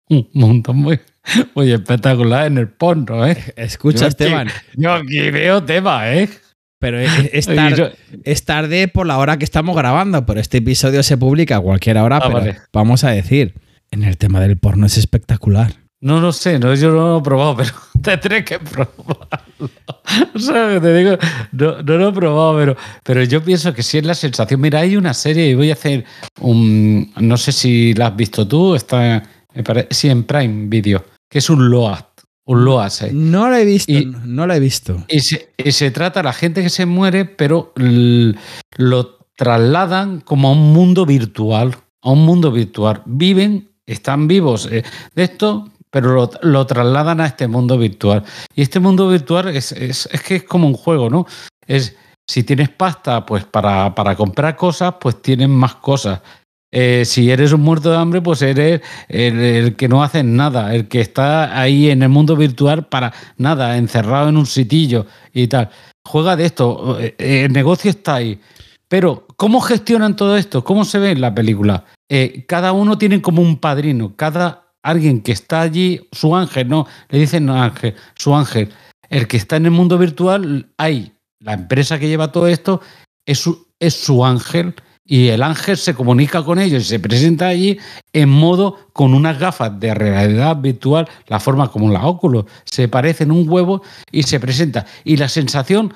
un 0.09 0.27
mundo 0.33 0.73
muy, 0.73 0.99
muy 1.55 1.71
espectacular 1.71 2.47
en 2.47 2.57
el 2.57 2.67
porno, 2.67 3.25
¿eh? 3.25 3.37
Escucha, 3.55 4.07
Esteban. 4.07 4.49
yo 4.75 4.93
aquí 4.93 5.31
veo 5.31 5.63
tema, 5.63 6.13
¿eh? 6.13 6.29
Pero 6.79 6.99
es, 7.33 8.45
tarde, 8.45 8.87
por 8.87 9.07
la 9.07 9.17
hora 9.17 9.37
que 9.37 9.45
estamos 9.45 9.75
grabando, 9.75 10.25
pero 10.25 10.39
este 10.39 10.59
episodio 10.59 11.03
se 11.03 11.17
publica 11.17 11.57
a 11.57 11.59
cualquier 11.59 11.97
hora, 11.97 12.19
ah, 12.21 12.29
pero 12.31 12.55
vamos 12.71 13.03
a 13.03 13.11
decir, 13.11 13.55
en 13.91 14.03
el 14.03 14.17
tema 14.17 14.39
del 14.39 14.57
porno 14.57 14.85
es 14.85 14.97
espectacular. 14.97 15.73
No 15.99 16.21
lo 16.21 16.31
sé, 16.31 16.59
no, 16.59 16.75
yo 16.75 16.91
no 16.91 17.07
lo 17.07 17.19
he 17.19 17.21
probado, 17.23 17.57
pero 17.57 17.71
tendré 18.03 18.45
que 18.45 18.59
probarlo. 18.59 19.27
o 20.35 20.39
sea, 20.39 20.79
te 20.79 20.93
digo, 20.93 21.17
no, 21.53 21.81
lo 21.81 22.09
he 22.09 22.13
probado, 22.13 22.57
pero, 22.57 22.77
pero 23.03 23.23
yo 23.23 23.43
pienso 23.43 23.73
que 23.73 23.81
sí 23.81 23.97
es 23.97 24.05
la 24.05 24.13
sensación. 24.13 24.61
Mira, 24.61 24.81
hay 24.81 24.95
una 24.95 25.15
serie 25.15 25.47
y 25.47 25.55
voy 25.55 25.71
a 25.71 25.73
hacer 25.73 26.05
un. 26.39 27.11
No 27.19 27.37
sé 27.37 27.51
si 27.51 27.95
la 27.95 28.07
has 28.07 28.15
visto 28.15 28.47
tú, 28.47 28.75
está. 28.75 29.23
sí, 29.89 30.09
en 30.09 30.23
Prime 30.23 30.67
Video, 30.67 31.03
que 31.27 31.39
es 31.39 31.49
un 31.49 31.67
LOAT. 31.67 32.05
Un 32.47 32.63
LOAS. 32.63 33.01
Eh. 33.03 33.11
No 33.13 33.49
la 33.49 33.59
he 33.59 33.65
visto, 33.65 33.93
no 34.23 34.47
la 34.47 34.55
he 34.55 34.59
visto. 34.61 35.03
Y 35.09 35.19
se, 35.19 35.51
y 35.57 35.73
se 35.73 35.91
trata 35.91 36.21
de 36.21 36.23
la 36.23 36.33
gente 36.33 36.63
que 36.63 36.69
se 36.69 36.85
muere, 36.85 37.25
pero 37.25 37.73
lo 37.75 39.17
trasladan 39.35 40.21
como 40.21 40.47
a 40.47 40.51
un 40.53 40.71
mundo 40.71 41.05
virtual. 41.05 41.75
A 42.01 42.11
un 42.11 42.25
mundo 42.25 42.51
virtual. 42.51 43.01
Viven, 43.05 43.69
están 43.85 44.29
vivos 44.29 44.69
eh, 44.71 44.83
de 45.13 45.23
esto, 45.23 45.69
pero 45.89 46.29
lo, 46.41 46.65
trasladan 46.65 47.19
a 47.19 47.25
este 47.25 47.49
mundo 47.49 47.77
virtual. 47.77 48.23
Y 48.55 48.61
este 48.61 48.79
mundo 48.79 49.09
virtual 49.09 49.49
es, 49.49 49.73
es, 49.73 50.07
que 50.25 50.37
es 50.37 50.43
como 50.43 50.67
un 50.67 50.73
juego, 50.73 51.09
¿no? 51.09 51.25
Es 51.65 51.97
si 52.25 52.43
tienes 52.43 52.69
pasta, 52.69 53.25
pues 53.25 53.43
para, 53.43 53.93
para 53.93 54.15
comprar 54.15 54.55
cosas, 54.55 54.95
pues 55.01 55.21
tienes 55.21 55.49
más 55.49 55.75
cosas. 55.75 56.21
Eh, 56.71 57.05
si 57.05 57.31
eres 57.31 57.53
un 57.53 57.61
muerto 57.61 57.91
de 57.91 57.97
hambre, 57.97 58.21
pues 58.21 58.41
eres 58.41 58.81
el, 59.07 59.75
que 59.75 59.87
no 59.87 60.03
hace 60.03 60.23
nada, 60.23 60.75
el 60.75 60.87
que 60.87 60.99
está 60.99 61.59
ahí 61.59 61.89
en 61.89 62.03
el 62.03 62.09
mundo 62.09 62.35
virtual 62.35 62.87
para 62.87 63.13
nada, 63.37 63.77
encerrado 63.77 64.29
en 64.29 64.37
un 64.37 64.45
sitillo 64.45 65.05
y 65.33 65.47
tal. 65.47 65.69
Juega 66.05 66.35
de 66.35 66.45
esto, 66.45 66.97
eh, 66.99 67.15
el 67.17 67.53
negocio 67.53 67.89
está 67.89 68.15
ahí. 68.15 68.39
Pero, 68.89 69.27
¿cómo 69.37 69.61
gestionan 69.61 70.15
todo 70.15 70.37
esto? 70.37 70.63
¿Cómo 70.63 70.85
se 70.85 70.99
ve 70.99 71.11
en 71.11 71.21
la 71.21 71.33
película? 71.33 71.85
Eh, 72.09 72.45
cada 72.47 72.71
uno 72.73 72.97
tiene 72.97 73.21
como 73.21 73.41
un 73.41 73.57
padrino, 73.57 74.15
cada 74.15 74.73
alguien 74.83 75.21
que 75.21 75.33
está 75.33 75.61
allí, 75.61 76.07
su 76.11 76.35
ángel, 76.35 76.69
no, 76.69 76.87
le 77.09 77.19
dicen 77.19 77.49
ángel, 77.49 77.95
su 78.15 78.35
ángel. 78.35 78.73
El 79.09 79.27
que 79.27 79.37
está 79.37 79.55
en 79.55 79.65
el 79.65 79.71
mundo 79.71 79.97
virtual, 79.97 80.69
hay 80.77 81.13
la 81.39 81.53
empresa 81.53 81.99
que 81.99 82.07
lleva 82.07 82.31
todo 82.31 82.47
esto, 82.47 82.81
es 83.25 83.39
su 83.39 84.25
ángel 84.25 84.75
y 85.07 85.29
el 85.29 85.41
ángel 85.41 85.77
se 85.77 85.95
comunica 85.95 86.43
con 86.43 86.59
ellos 86.59 86.83
y 86.83 86.85
se 86.85 86.99
presenta 86.99 87.47
allí 87.47 87.79
en 88.11 88.29
modo 88.29 88.77
con 88.93 89.13
unas 89.13 89.39
gafas 89.39 89.79
de 89.79 89.93
realidad 89.93 90.57
virtual, 90.57 91.07
la 91.27 91.39
forma 91.39 91.71
como 91.71 91.89
la 91.89 92.05
óculos, 92.05 92.45
se 92.65 92.87
parece 92.87 93.23
en 93.23 93.31
un 93.31 93.49
huevo 93.49 93.81
y 94.11 94.23
se 94.23 94.39
presenta. 94.39 94.85
Y 95.03 95.17
la 95.17 95.29
sensación, 95.29 95.93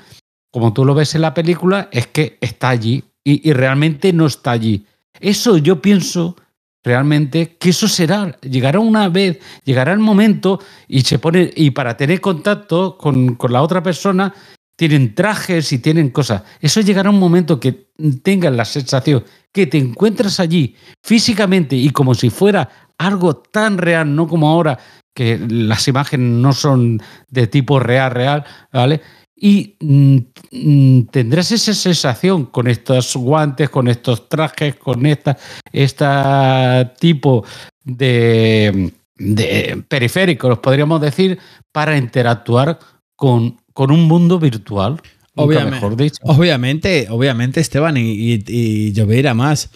como 0.49 0.71
tú 0.73 0.85
lo 0.85 0.95
ves 0.95 1.13
en 1.13 1.21
la 1.21 1.33
película, 1.33 1.89
es 1.91 2.07
que 2.07 2.37
está 2.39 2.69
allí 2.69 3.03
y, 3.23 3.47
y 3.47 3.53
realmente 3.53 4.13
no 4.13 4.25
está 4.25 4.51
allí. 4.51 4.85
Eso 5.19 5.57
yo 5.57 5.81
pienso 5.81 6.37
realmente 6.83 7.57
que 7.57 7.69
eso 7.69 7.87
será, 7.87 8.35
llegará 8.41 8.79
una 8.79 9.09
vez, 9.09 9.39
llegará 9.63 9.93
el 9.93 9.99
momento 9.99 10.59
y 10.87 11.01
se 11.01 11.19
pone, 11.19 11.51
y 11.55 11.71
para 11.71 11.97
tener 11.97 12.21
contacto 12.21 12.97
con, 12.97 13.35
con 13.35 13.53
la 13.53 13.61
otra 13.61 13.83
persona, 13.83 14.33
tienen 14.75 15.13
trajes 15.13 15.71
y 15.73 15.79
tienen 15.79 16.09
cosas. 16.09 16.43
Eso 16.59 16.81
llegará 16.81 17.09
un 17.09 17.19
momento 17.19 17.59
que 17.59 17.91
tengas 18.23 18.53
la 18.53 18.65
sensación 18.65 19.23
que 19.51 19.67
te 19.67 19.77
encuentras 19.77 20.39
allí 20.39 20.75
físicamente 21.03 21.75
y 21.75 21.89
como 21.89 22.15
si 22.15 22.29
fuera 22.29 22.69
algo 22.97 23.35
tan 23.35 23.77
real, 23.77 24.15
no 24.15 24.27
como 24.27 24.47
ahora 24.49 24.79
que 25.13 25.39
las 25.49 25.87
imágenes 25.87 26.29
no 26.41 26.53
son 26.53 27.01
de 27.29 27.47
tipo 27.47 27.79
real, 27.79 28.11
real, 28.11 28.45
¿vale? 28.71 29.01
Y 29.35 29.75
mm, 29.79 31.01
tendrás 31.11 31.51
esa 31.51 31.73
sensación 31.73 32.45
con 32.45 32.67
estos 32.67 33.15
guantes, 33.15 33.69
con 33.69 33.87
estos 33.87 34.29
trajes, 34.29 34.75
con 34.75 35.05
esta, 35.05 36.93
tipo 36.99 37.43
de, 37.83 38.93
de 39.15 39.83
periféricos, 39.87 40.59
podríamos 40.59 41.01
decir, 41.01 41.39
para 41.71 41.97
interactuar 41.97 42.77
con 43.15 43.60
con 43.73 43.91
un 43.91 44.03
mundo 44.03 44.39
virtual. 44.39 45.01
Obviamente, 45.35 45.71
mejor 45.71 45.95
dicho. 45.95 46.17
obviamente, 46.23 47.07
obviamente, 47.09 47.61
Esteban, 47.61 47.97
y, 47.97 48.43
y, 48.47 48.91
yo 48.91 49.05
voy 49.05 49.25
a 49.25 49.33
más. 49.33 49.69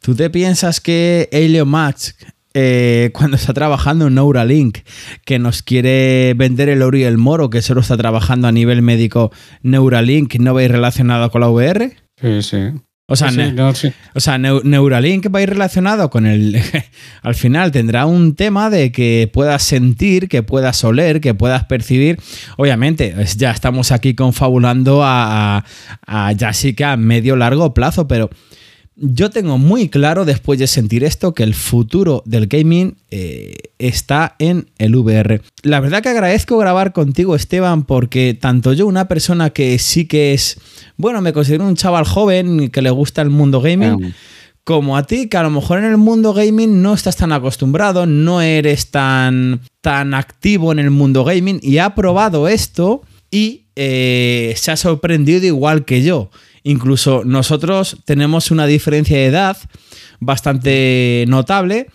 ¿Tú 0.00 0.14
te 0.14 0.30
piensas 0.30 0.80
que 0.80 1.28
Elon 1.30 1.68
Musk, 1.68 2.16
eh, 2.54 3.10
cuando 3.12 3.36
está 3.36 3.52
trabajando 3.52 4.06
en 4.06 4.14
Neuralink, 4.14 4.78
que 5.24 5.38
nos 5.38 5.62
quiere 5.62 6.34
vender 6.36 6.68
el 6.68 6.82
oro 6.82 6.96
y 6.96 7.04
el 7.04 7.18
moro, 7.18 7.50
que 7.50 7.62
solo 7.62 7.80
está 7.80 7.96
trabajando 7.96 8.48
a 8.48 8.52
nivel 8.52 8.80
médico, 8.80 9.30
Neuralink 9.62 10.36
no 10.36 10.54
va 10.54 10.60
a 10.60 10.64
ir 10.64 10.72
relacionado 10.72 11.30
con 11.30 11.40
la 11.40 11.48
VR? 11.50 11.96
Sí, 12.20 12.42
sí. 12.42 12.72
O 13.06 13.16
sea, 13.16 13.30
o 14.14 14.20
sea, 14.20 14.38
Neuralink 14.38 15.26
va 15.32 15.40
a 15.40 15.42
ir 15.42 15.50
relacionado 15.50 16.08
con 16.08 16.24
el... 16.24 16.58
al 17.22 17.34
final 17.34 17.70
tendrá 17.70 18.06
un 18.06 18.34
tema 18.34 18.70
de 18.70 18.92
que 18.92 19.28
puedas 19.30 19.62
sentir, 19.62 20.26
que 20.26 20.42
puedas 20.42 20.82
oler, 20.84 21.20
que 21.20 21.34
puedas 21.34 21.64
percibir. 21.64 22.18
Obviamente, 22.56 23.14
ya 23.36 23.50
estamos 23.50 23.92
aquí 23.92 24.14
confabulando 24.14 25.04
a, 25.04 25.58
a, 25.58 25.64
a 26.06 26.32
ya 26.32 26.54
sí 26.54 26.72
que 26.72 26.84
a 26.84 26.96
medio 26.96 27.36
largo 27.36 27.74
plazo, 27.74 28.08
pero 28.08 28.30
yo 28.96 29.30
tengo 29.30 29.58
muy 29.58 29.88
claro 29.88 30.24
después 30.24 30.58
de 30.58 30.68
sentir 30.68 31.02
esto 31.02 31.34
que 31.34 31.42
el 31.42 31.54
futuro 31.54 32.22
del 32.26 32.46
gaming 32.46 32.96
eh, 33.10 33.54
está 33.78 34.36
en 34.38 34.70
el 34.78 34.94
VR. 34.94 35.40
La 35.62 35.80
verdad 35.80 36.02
que 36.02 36.10
agradezco 36.10 36.58
grabar 36.58 36.92
contigo 36.92 37.34
Esteban 37.34 37.84
porque 37.84 38.38
tanto 38.40 38.72
yo, 38.72 38.86
una 38.86 39.08
persona 39.08 39.50
que 39.50 39.78
sí 39.80 40.06
que 40.06 40.32
es, 40.32 40.58
bueno, 40.96 41.20
me 41.20 41.32
considero 41.32 41.66
un 41.66 41.76
chaval 41.76 42.04
joven 42.04 42.70
que 42.70 42.82
le 42.82 42.90
gusta 42.90 43.22
el 43.22 43.30
mundo 43.30 43.60
gaming, 43.60 44.14
como 44.64 44.96
a 44.96 45.02
ti 45.02 45.28
que 45.28 45.36
a 45.36 45.42
lo 45.42 45.50
mejor 45.50 45.78
en 45.78 45.84
el 45.84 45.96
mundo 45.96 46.32
gaming 46.32 46.82
no 46.82 46.94
estás 46.94 47.16
tan 47.16 47.32
acostumbrado, 47.32 48.06
no 48.06 48.40
eres 48.40 48.90
tan, 48.90 49.60
tan 49.80 50.14
activo 50.14 50.72
en 50.72 50.78
el 50.78 50.90
mundo 50.90 51.24
gaming 51.24 51.60
y 51.62 51.78
ha 51.78 51.94
probado 51.94 52.48
esto 52.48 53.02
y 53.30 53.66
eh, 53.76 54.54
se 54.56 54.70
ha 54.70 54.76
sorprendido 54.76 55.44
igual 55.44 55.84
que 55.84 56.02
yo. 56.02 56.30
Incluso 56.62 57.24
nosotros 57.24 57.98
tenemos 58.04 58.50
una 58.50 58.66
diferencia 58.66 59.18
de 59.18 59.26
edad 59.26 59.56
bastante 60.20 61.24
notable 61.28 61.88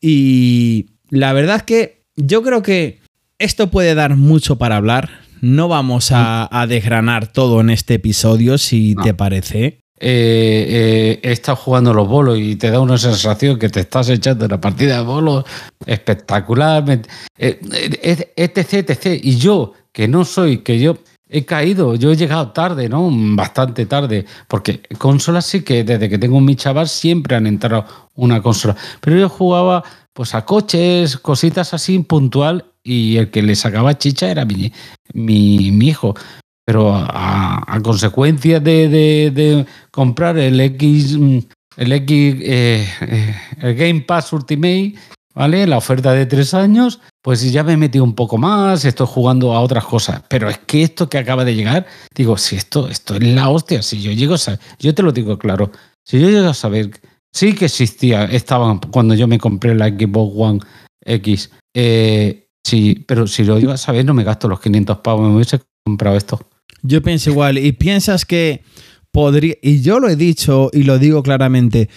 y 0.00 0.86
la 1.10 1.32
verdad 1.32 1.56
es 1.56 1.62
que 1.64 2.02
yo 2.16 2.42
creo 2.42 2.62
que 2.62 3.00
esto 3.38 3.70
puede 3.70 3.94
dar 3.94 4.16
mucho 4.16 4.56
para 4.58 4.76
hablar. 4.76 5.21
No 5.42 5.66
vamos 5.66 6.10
a, 6.12 6.66
desgranar 6.68 7.32
todo 7.32 7.60
en 7.60 7.70
este 7.70 7.94
episodio, 7.94 8.58
si 8.58 8.94
te 9.02 9.12
parece. 9.12 9.80
Eh, 9.98 11.18
eh, 11.18 11.20
he 11.20 11.32
estado 11.32 11.56
jugando 11.56 11.92
los 11.92 12.06
bolos 12.06 12.38
y 12.38 12.54
te 12.54 12.70
da 12.70 12.78
una 12.78 12.96
sensación 12.96 13.58
que 13.58 13.68
te 13.68 13.80
estás 13.80 14.08
echando 14.08 14.46
una 14.46 14.60
partida 14.60 14.98
de 14.98 15.02
bolos 15.02 15.44
espectacularmente. 15.84 17.08
Eh, 17.36 17.58
etc, 18.36 18.88
etc. 18.88 19.20
Y 19.20 19.36
yo, 19.36 19.72
que 19.90 20.06
no 20.06 20.24
soy, 20.24 20.58
que 20.58 20.78
yo 20.78 20.98
he 21.28 21.44
caído, 21.44 21.96
yo 21.96 22.12
he 22.12 22.16
llegado 22.16 22.52
tarde, 22.52 22.88
¿no? 22.88 23.10
Bastante 23.10 23.86
tarde, 23.86 24.24
porque 24.46 24.82
consolas 24.96 25.44
sí 25.44 25.62
que 25.62 25.82
desde 25.82 26.08
que 26.08 26.18
tengo 26.18 26.40
mi 26.40 26.54
chaval 26.54 26.88
siempre 26.88 27.34
han 27.34 27.48
entrado 27.48 27.84
una 28.14 28.40
consola, 28.40 28.76
pero 29.00 29.18
yo 29.18 29.28
jugaba 29.28 29.82
pues 30.12 30.36
a 30.36 30.44
coches, 30.44 31.16
cositas 31.16 31.74
así 31.74 31.98
puntual 31.98 32.71
y 32.84 33.16
el 33.16 33.30
que 33.30 33.42
le 33.42 33.54
sacaba 33.54 33.98
chicha 33.98 34.30
era 34.30 34.44
mi, 34.44 34.72
mi, 35.14 35.88
hijo. 35.88 36.14
Pero 36.64 36.94
a, 36.94 37.80
consecuencia 37.82 38.60
de, 38.60 39.66
comprar 39.90 40.38
el 40.38 40.60
X, 40.60 41.18
el 41.76 41.92
X, 41.92 42.36
eh, 42.40 42.86
eh, 43.00 43.36
el 43.60 43.74
Game 43.74 44.00
Pass 44.02 44.32
Ultimate, 44.32 44.94
¿vale? 45.34 45.66
La 45.66 45.78
oferta 45.78 46.12
de 46.12 46.26
tres 46.26 46.54
años, 46.54 47.00
pues 47.20 47.50
ya 47.50 47.64
me 47.64 47.72
he 47.72 47.76
metido 47.76 48.04
un 48.04 48.14
poco 48.14 48.38
más, 48.38 48.84
estoy 48.84 49.06
jugando 49.08 49.54
a 49.54 49.60
otras 49.60 49.84
cosas. 49.84 50.22
Pero 50.28 50.48
es 50.48 50.58
que 50.58 50.82
esto 50.82 51.08
que 51.08 51.18
acaba 51.18 51.44
de 51.44 51.54
llegar, 51.54 51.86
digo, 52.14 52.36
si 52.36 52.56
esto, 52.56 52.88
esto 52.88 53.16
es 53.16 53.22
la 53.22 53.48
hostia, 53.48 53.82
si 53.82 54.00
yo 54.00 54.12
llego 54.12 54.34
a 54.34 54.38
saber, 54.38 54.60
yo 54.78 54.94
te 54.94 55.02
lo 55.02 55.12
digo 55.12 55.38
claro, 55.38 55.72
si 56.04 56.20
yo 56.20 56.28
llego 56.30 56.48
a 56.48 56.54
saber, 56.54 56.90
sí 57.32 57.54
que 57.54 57.66
existía, 57.66 58.24
estaban 58.24 58.78
cuando 58.78 59.14
yo 59.14 59.26
me 59.26 59.38
compré 59.38 59.74
la 59.74 59.88
Xbox 59.88 60.34
One 60.36 60.60
X, 61.04 61.50
eh, 61.74 62.41
Sí, 62.64 63.04
pero 63.06 63.26
si 63.26 63.44
lo 63.44 63.58
iba 63.58 63.74
a 63.74 63.78
saber, 63.78 64.04
no 64.04 64.14
me 64.14 64.24
gasto 64.24 64.48
los 64.48 64.60
500 64.60 64.98
pavos, 64.98 65.28
me 65.28 65.34
hubiese 65.34 65.60
comprado 65.84 66.16
esto. 66.16 66.40
Yo 66.82 67.02
pienso 67.02 67.30
igual. 67.30 67.58
Y 67.58 67.72
piensas 67.72 68.24
que 68.24 68.62
podría, 69.10 69.56
y 69.62 69.80
yo 69.80 70.00
lo 70.00 70.08
he 70.08 70.16
dicho 70.16 70.70
y 70.72 70.84
lo 70.84 70.98
digo 70.98 71.22
claramente, 71.22 71.88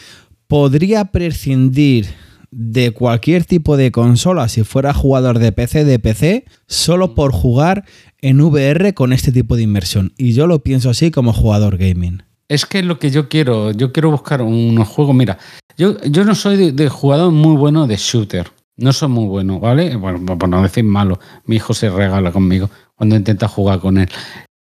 podría 0.48 1.06
prescindir 1.06 2.08
de 2.52 2.92
cualquier 2.92 3.44
tipo 3.44 3.76
de 3.76 3.92
consola 3.92 4.48
si 4.48 4.64
fuera 4.64 4.94
jugador 4.94 5.40
de 5.40 5.52
PC 5.52 5.84
de 5.84 6.00
PC 6.00 6.46
solo 6.68 7.14
por 7.14 7.34
jugar 7.34 7.84
en 8.22 8.40
VR 8.40 8.94
con 8.94 9.12
este 9.12 9.32
tipo 9.32 9.56
de 9.56 9.64
inversión. 9.64 10.14
Y 10.18 10.34
yo 10.34 10.48
lo 10.48 10.64
pienso 10.64 10.90
así 10.90 11.12
como 11.12 11.34
jugador 11.34 11.78
gaming. 11.78 12.24
Es 12.48 12.66
que 12.66 12.80
es 12.80 12.86
lo 12.86 13.00
que 13.00 13.12
yo 13.12 13.28
quiero. 13.28 13.72
Yo 13.72 13.92
quiero 13.92 14.12
buscar 14.12 14.42
unos 14.42 14.88
juegos. 14.88 15.16
Mira, 15.16 15.38
yo, 15.78 16.02
yo 16.04 16.24
no 16.24 16.36
soy 16.36 16.72
de, 16.72 16.90
jugador 16.90 17.32
muy 17.32 17.56
bueno 17.56 17.88
de 17.88 17.98
shooter. 17.98 18.52
No 18.78 18.92
soy 18.92 19.10
muy 19.10 19.26
bueno, 19.26 19.60
¿vale? 19.60 19.96
Bueno, 19.96 20.38
por 20.38 20.50
no 20.50 20.62
decir 20.62 20.84
malo. 20.84 21.20
Mi 21.46 21.58
hijo 21.58 21.74
se 21.74 21.90
regala 21.90 22.32
conmigo 22.32 22.70
cuando 22.96 23.16
intenta 23.16 23.48
jugar 23.48 23.80
con 23.80 23.98
él. 23.98 24.10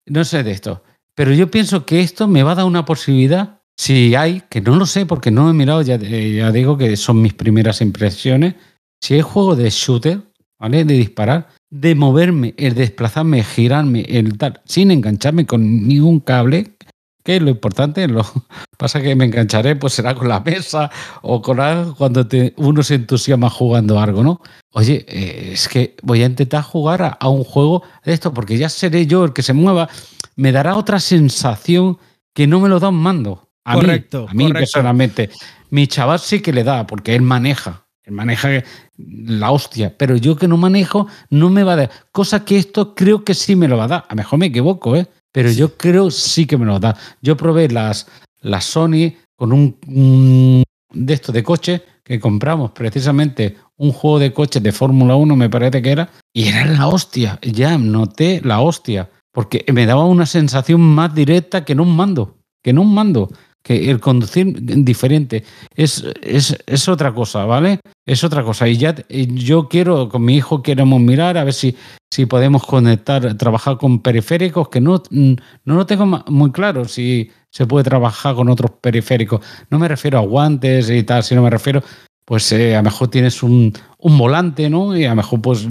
No 0.07 0.25
sé 0.25 0.43
de 0.43 0.51
esto. 0.51 0.83
Pero 1.15 1.33
yo 1.33 1.49
pienso 1.49 1.85
que 1.85 2.01
esto 2.01 2.27
me 2.27 2.43
va 2.43 2.53
a 2.53 2.55
dar 2.55 2.65
una 2.65 2.85
posibilidad 2.85 3.61
si 3.77 4.15
hay, 4.15 4.43
que 4.49 4.61
no 4.61 4.75
lo 4.75 4.85
sé 4.85 5.05
porque 5.05 5.31
no 5.31 5.49
he 5.49 5.53
mirado, 5.53 5.81
ya, 5.81 5.95
eh, 5.95 6.35
ya 6.37 6.51
digo 6.51 6.77
que 6.77 6.95
son 6.97 7.21
mis 7.21 7.33
primeras 7.33 7.81
impresiones, 7.81 8.55
si 9.01 9.15
hay 9.15 9.21
juego 9.21 9.55
de 9.55 9.69
shooter, 9.69 10.21
¿vale? 10.59 10.85
De 10.85 10.93
disparar, 10.93 11.47
de 11.69 11.95
moverme, 11.95 12.53
el 12.57 12.75
desplazarme, 12.75 13.43
girarme, 13.43 14.01
el 14.01 14.37
tal, 14.37 14.61
sin 14.65 14.91
engancharme 14.91 15.45
con 15.47 15.87
ningún 15.87 16.19
cable, 16.19 16.75
que 17.23 17.39
lo 17.39 17.49
importante, 17.49 18.07
lo 18.07 18.25
pasa 18.77 19.01
que 19.01 19.15
me 19.15 19.25
engancharé, 19.25 19.75
pues 19.75 19.93
será 19.93 20.15
con 20.15 20.27
la 20.27 20.39
mesa 20.39 20.89
o 21.21 21.41
con 21.41 21.59
algo 21.59 21.95
cuando 21.95 22.27
te, 22.27 22.53
uno 22.57 22.83
se 22.83 22.95
entusiasma 22.95 23.49
jugando 23.49 23.99
algo, 23.99 24.23
¿no? 24.23 24.41
Oye, 24.71 25.05
eh, 25.07 25.51
es 25.53 25.67
que 25.67 25.95
voy 26.01 26.23
a 26.23 26.27
intentar 26.27 26.63
jugar 26.63 27.01
a, 27.01 27.07
a, 27.09 27.29
un 27.29 27.43
juego 27.43 27.83
de 28.03 28.13
esto, 28.13 28.33
porque 28.33 28.57
ya 28.57 28.69
seré 28.69 29.05
yo 29.05 29.25
el 29.25 29.33
que 29.33 29.43
se 29.43 29.53
mueva, 29.53 29.89
me 30.35 30.51
dará 30.51 30.75
otra 30.75 30.99
sensación 30.99 31.97
que 32.33 32.47
no 32.47 32.59
me 32.59 32.69
lo 32.69 32.79
da 32.79 32.89
un 32.89 32.95
mando. 32.95 33.49
A 33.63 33.75
correcto. 33.75 34.27
Mí, 34.33 34.45
a 34.45 34.47
mí 34.47 34.53
personalmente. 34.53 35.29
Mi 35.69 35.87
chaval 35.87 36.19
sí 36.19 36.41
que 36.41 36.53
le 36.53 36.63
da, 36.63 36.87
porque 36.87 37.15
él 37.15 37.21
maneja. 37.21 37.85
Él 38.03 38.13
maneja 38.13 38.63
la 38.97 39.51
hostia. 39.51 39.95
Pero 39.97 40.15
yo 40.17 40.35
que 40.35 40.47
no 40.47 40.57
manejo, 40.57 41.07
no 41.29 41.49
me 41.49 41.63
va 41.63 41.73
a 41.73 41.75
dar. 41.75 41.91
Cosa 42.11 42.43
que 42.43 42.57
esto 42.57 42.95
creo 42.95 43.23
que 43.23 43.33
sí 43.33 43.55
me 43.55 43.67
lo 43.67 43.77
va 43.77 43.85
a 43.85 43.87
dar. 43.87 44.05
A 44.07 44.13
lo 44.13 44.17
mejor 44.17 44.39
me 44.39 44.47
equivoco, 44.47 44.95
¿eh? 44.95 45.07
Pero 45.31 45.51
yo 45.51 45.77
creo 45.77 46.11
sí 46.11 46.45
que 46.45 46.57
me 46.57 46.65
lo 46.65 46.79
da. 46.79 46.97
Yo 47.21 47.37
probé 47.37 47.69
las, 47.69 48.07
las 48.41 48.65
Sony 48.65 49.13
con 49.35 49.53
un, 49.53 50.63
de 50.93 51.13
estos 51.13 51.33
de 51.33 51.43
coche 51.43 51.83
que 52.03 52.19
compramos 52.19 52.71
precisamente 52.71 53.57
un 53.77 53.91
juego 53.91 54.19
de 54.19 54.33
coches 54.33 54.61
de 54.61 54.71
Fórmula 54.71 55.15
1, 55.15 55.35
me 55.35 55.49
parece 55.49 55.81
que 55.81 55.91
era, 55.91 56.09
y 56.33 56.47
era 56.47 56.65
la 56.65 56.87
hostia. 56.87 57.39
Ya 57.41 57.77
noté 57.77 58.41
la 58.43 58.61
hostia. 58.61 59.09
Porque 59.33 59.63
me 59.71 59.85
daba 59.85 60.05
una 60.05 60.25
sensación 60.25 60.81
más 60.81 61.15
directa 61.15 61.63
que 61.63 61.71
en 61.71 61.79
un 61.79 61.95
mando. 61.95 62.37
Que 62.61 62.71
en 62.71 62.79
un 62.79 62.93
mando 62.93 63.29
que 63.63 63.89
el 63.89 63.99
conducir 63.99 64.55
diferente 64.83 65.43
es, 65.75 66.03
es, 66.21 66.57
es, 66.65 66.89
otra 66.89 67.13
cosa, 67.13 67.45
¿vale? 67.45 67.79
Es 68.05 68.23
otra 68.23 68.43
cosa. 68.43 68.67
Y 68.67 68.77
ya 68.77 68.95
yo 69.07 69.69
quiero, 69.69 70.09
con 70.09 70.25
mi 70.25 70.35
hijo 70.35 70.63
queremos 70.63 70.99
mirar 70.99 71.37
a 71.37 71.43
ver 71.43 71.53
si, 71.53 71.75
si 72.11 72.25
podemos 72.25 72.65
conectar, 72.65 73.35
trabajar 73.35 73.77
con 73.77 74.01
periféricos, 74.01 74.69
que 74.69 74.81
no, 74.81 75.01
no 75.11 75.75
lo 75.75 75.85
tengo 75.85 76.05
muy 76.27 76.51
claro 76.51 76.85
si 76.85 77.31
se 77.49 77.65
puede 77.65 77.85
trabajar 77.85 78.35
con 78.35 78.49
otros 78.49 78.71
periféricos. 78.81 79.41
No 79.69 79.79
me 79.79 79.87
refiero 79.87 80.19
a 80.19 80.21
guantes 80.21 80.89
y 80.89 81.03
tal, 81.03 81.23
sino 81.23 81.41
me 81.41 81.49
refiero, 81.49 81.81
pues 82.25 82.51
eh, 82.51 82.75
a 82.75 82.79
lo 82.79 82.83
mejor 82.83 83.07
tienes 83.07 83.41
un, 83.41 83.73
un 83.97 84.17
volante, 84.17 84.69
¿no? 84.69 84.95
Y 84.95 85.05
a 85.05 85.11
lo 85.11 85.15
mejor 85.15 85.41
pues 85.41 85.67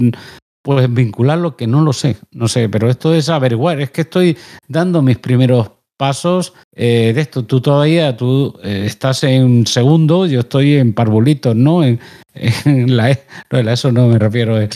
puedes 0.63 0.91
vincularlo, 0.91 1.55
que 1.55 1.67
no 1.67 1.81
lo 1.81 1.93
sé, 1.93 2.17
no 2.31 2.47
sé, 2.47 2.69
pero 2.69 2.89
esto 2.89 3.13
es 3.13 3.29
averiguar, 3.29 3.79
es 3.79 3.91
que 3.91 4.01
estoy 4.01 4.37
dando 4.67 5.01
mis 5.01 5.17
primeros 5.17 5.71
pasos 6.01 6.53
eh, 6.75 7.11
de 7.13 7.21
esto. 7.21 7.45
Tú 7.45 7.61
todavía 7.61 8.17
tú 8.17 8.59
eh, 8.63 8.85
estás 8.87 9.23
en 9.23 9.67
segundo, 9.67 10.25
yo 10.25 10.39
estoy 10.39 10.77
en 10.77 10.93
parvulitos, 10.93 11.55
¿no? 11.55 11.83
En, 11.83 11.99
la, 12.97 13.11
e, 13.11 13.23
ESO 13.51 13.91
no 13.91 14.07
me 14.07 14.17
refiero. 14.17 14.59
Eh, 14.59 14.69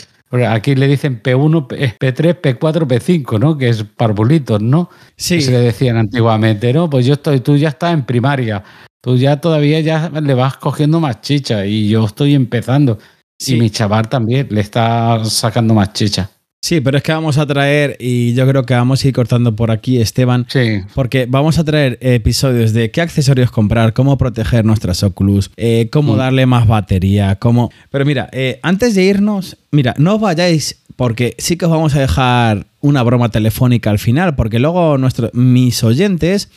aquí 0.48 0.74
le 0.74 0.88
dicen 0.88 1.22
P1, 1.22 1.66
P3, 1.68 2.40
P4, 2.40 2.86
P5, 2.86 3.38
¿no? 3.38 3.56
Que 3.56 3.68
es 3.68 3.84
parvulitos, 3.84 4.60
¿no? 4.60 4.90
Sí. 5.16 5.36
Que 5.36 5.42
se 5.42 5.50
le 5.52 5.58
decían 5.60 5.96
antiguamente, 5.96 6.72
¿no? 6.72 6.90
Pues 6.90 7.06
yo 7.06 7.14
estoy, 7.14 7.40
tú 7.40 7.56
ya 7.56 7.68
estás 7.68 7.94
en 7.94 8.04
primaria. 8.04 8.62
Tú 9.00 9.16
ya 9.16 9.40
todavía 9.40 9.80
ya 9.80 10.10
le 10.10 10.34
vas 10.34 10.56
cogiendo 10.56 10.98
más 10.98 11.20
chicha 11.20 11.64
y 11.64 11.88
yo 11.88 12.04
estoy 12.04 12.34
empezando. 12.34 12.98
Y 13.46 13.54
mi 13.56 13.70
chaval 13.70 14.08
también 14.08 14.48
le 14.50 14.60
está 14.60 15.24
sacando 15.24 15.74
más 15.74 15.92
chicha. 15.92 16.30
Sí, 16.66 16.80
pero 16.80 16.96
es 16.96 17.04
que 17.04 17.12
vamos 17.12 17.38
a 17.38 17.46
traer, 17.46 17.96
y 18.00 18.34
yo 18.34 18.44
creo 18.44 18.64
que 18.64 18.74
vamos 18.74 19.04
a 19.04 19.06
ir 19.06 19.14
cortando 19.14 19.54
por 19.54 19.70
aquí, 19.70 20.00
Esteban, 20.00 20.46
sí. 20.48 20.80
porque 20.96 21.26
vamos 21.28 21.60
a 21.60 21.64
traer 21.64 21.96
episodios 22.00 22.72
de 22.72 22.90
qué 22.90 23.02
accesorios 23.02 23.52
comprar, 23.52 23.92
cómo 23.92 24.18
proteger 24.18 24.64
nuestras 24.64 25.04
Oculus, 25.04 25.52
eh, 25.56 25.88
cómo 25.92 26.14
mm. 26.14 26.16
darle 26.16 26.44
más 26.44 26.66
batería, 26.66 27.36
cómo... 27.36 27.70
Pero 27.92 28.04
mira, 28.04 28.28
eh, 28.32 28.58
antes 28.64 28.96
de 28.96 29.04
irnos, 29.04 29.56
mira, 29.70 29.94
no 29.96 30.16
os 30.16 30.20
vayáis, 30.20 30.82
porque 30.96 31.36
sí 31.38 31.56
que 31.56 31.66
os 31.66 31.70
vamos 31.70 31.94
a 31.94 32.00
dejar 32.00 32.66
una 32.80 33.04
broma 33.04 33.28
telefónica 33.28 33.90
al 33.90 34.00
final, 34.00 34.34
porque 34.34 34.58
luego 34.58 34.98
nuestros, 34.98 35.32
mis 35.34 35.84
oyentes 35.84 36.48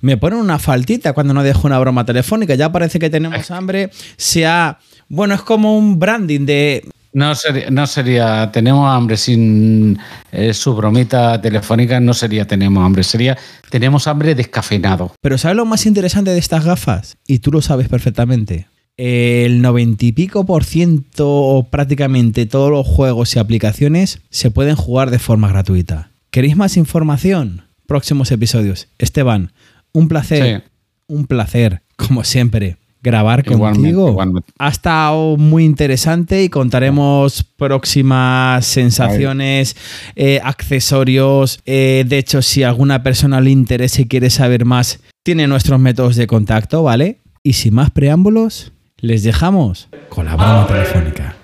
me 0.00 0.16
ponen 0.16 0.38
una 0.38 0.60
faltita 0.60 1.12
cuando 1.12 1.34
no 1.34 1.42
dejo 1.42 1.66
una 1.66 1.80
broma 1.80 2.06
telefónica, 2.06 2.54
ya 2.54 2.70
parece 2.70 3.00
que 3.00 3.10
tenemos 3.10 3.50
hambre, 3.50 3.90
sea... 4.16 4.78
Bueno, 5.08 5.36
es 5.36 5.42
como 5.42 5.78
un 5.78 6.00
branding 6.00 6.46
de 6.46 6.84
no 7.16 7.34
sería, 7.34 7.70
no 7.70 7.86
sería 7.86 8.52
tenemos 8.52 8.94
hambre 8.94 9.16
sin 9.16 9.98
eh, 10.32 10.52
su 10.52 10.74
bromita 10.74 11.40
telefónica, 11.40 11.98
no 11.98 12.12
sería 12.12 12.46
tenemos 12.46 12.84
hambre, 12.84 13.02
sería 13.02 13.38
tenemos 13.70 14.06
hambre 14.06 14.34
descafeinado. 14.34 15.14
Pero 15.22 15.38
¿sabes 15.38 15.56
lo 15.56 15.64
más 15.64 15.86
interesante 15.86 16.32
de 16.32 16.38
estas 16.38 16.66
gafas? 16.66 17.16
Y 17.26 17.38
tú 17.38 17.50
lo 17.52 17.62
sabes 17.62 17.88
perfectamente. 17.88 18.66
El 18.98 19.62
noventa 19.62 20.04
y 20.04 20.12
pico 20.12 20.44
por 20.44 20.64
ciento 20.64 21.26
o 21.26 21.70
prácticamente 21.70 22.44
todos 22.44 22.70
los 22.70 22.86
juegos 22.86 23.34
y 23.34 23.38
aplicaciones 23.38 24.20
se 24.28 24.50
pueden 24.50 24.76
jugar 24.76 25.10
de 25.10 25.18
forma 25.18 25.48
gratuita. 25.48 26.10
¿Queréis 26.30 26.56
más 26.56 26.76
información? 26.76 27.62
Próximos 27.86 28.30
episodios. 28.30 28.88
Esteban, 28.98 29.52
un 29.92 30.08
placer. 30.08 30.64
Un 31.06 31.26
placer, 31.26 31.80
como 31.96 32.24
siempre 32.24 32.76
grabar 33.06 33.44
contigo. 33.44 34.16
Ha 34.58 34.68
estado 34.68 35.36
muy 35.36 35.64
interesante 35.64 36.42
y 36.42 36.48
contaremos 36.48 37.44
próximas 37.44 38.66
sensaciones, 38.66 39.76
eh, 40.16 40.40
accesorios. 40.42 41.60
Eh, 41.66 42.04
de 42.04 42.18
hecho, 42.18 42.42
si 42.42 42.64
alguna 42.64 43.04
persona 43.04 43.40
le 43.40 43.50
interesa 43.50 44.02
y 44.02 44.08
quiere 44.08 44.28
saber 44.28 44.64
más, 44.64 45.00
tiene 45.22 45.46
nuestros 45.46 45.78
métodos 45.78 46.16
de 46.16 46.26
contacto, 46.26 46.82
¿vale? 46.82 47.20
Y 47.44 47.52
sin 47.52 47.74
más 47.76 47.92
preámbulos, 47.92 48.72
les 48.98 49.22
dejamos 49.22 49.88
con 50.08 50.26
la 50.26 50.34
broma 50.34 50.66
telefónica. 50.66 51.36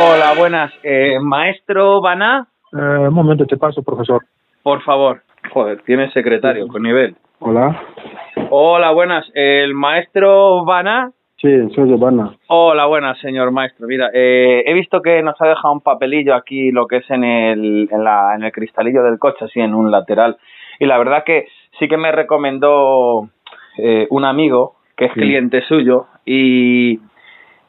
Hola, 0.00 0.34
buenas. 0.36 0.72
Eh, 0.82 1.18
maestro 1.22 2.02
Baná. 2.02 2.46
un 2.72 3.14
momento, 3.14 3.46
te 3.46 3.56
paso, 3.56 3.82
profesor. 3.82 4.22
Por 4.68 4.82
favor. 4.82 5.22
Joder, 5.50 5.80
tiene 5.86 6.10
secretario 6.10 6.68
con 6.68 6.82
nivel. 6.82 7.16
Hola. 7.38 7.84
Hola, 8.50 8.90
buenas. 8.90 9.24
¿El 9.32 9.72
maestro 9.72 10.62
Vana? 10.66 11.10
Sí, 11.38 11.48
soy 11.74 11.88
yo, 11.88 11.96
Vana. 11.96 12.36
Hola, 12.48 12.84
buenas, 12.84 13.18
señor 13.18 13.50
maestro. 13.50 13.86
Mira, 13.86 14.10
eh, 14.12 14.64
he 14.66 14.74
visto 14.74 15.00
que 15.00 15.22
nos 15.22 15.40
ha 15.40 15.48
dejado 15.48 15.72
un 15.72 15.80
papelillo 15.80 16.34
aquí, 16.34 16.70
lo 16.70 16.86
que 16.86 16.98
es 16.98 17.10
en 17.10 17.24
el, 17.24 17.88
en, 17.90 18.04
la, 18.04 18.34
en 18.36 18.44
el 18.44 18.52
cristalillo 18.52 19.02
del 19.04 19.18
coche, 19.18 19.46
así 19.46 19.58
en 19.58 19.74
un 19.74 19.90
lateral. 19.90 20.36
Y 20.78 20.84
la 20.84 20.98
verdad 20.98 21.24
que 21.24 21.46
sí 21.78 21.88
que 21.88 21.96
me 21.96 22.12
recomendó 22.12 23.26
eh, 23.78 24.06
un 24.10 24.26
amigo 24.26 24.74
que 24.98 25.06
es 25.06 25.12
cliente 25.14 25.62
suyo 25.62 26.08
y, 26.26 27.00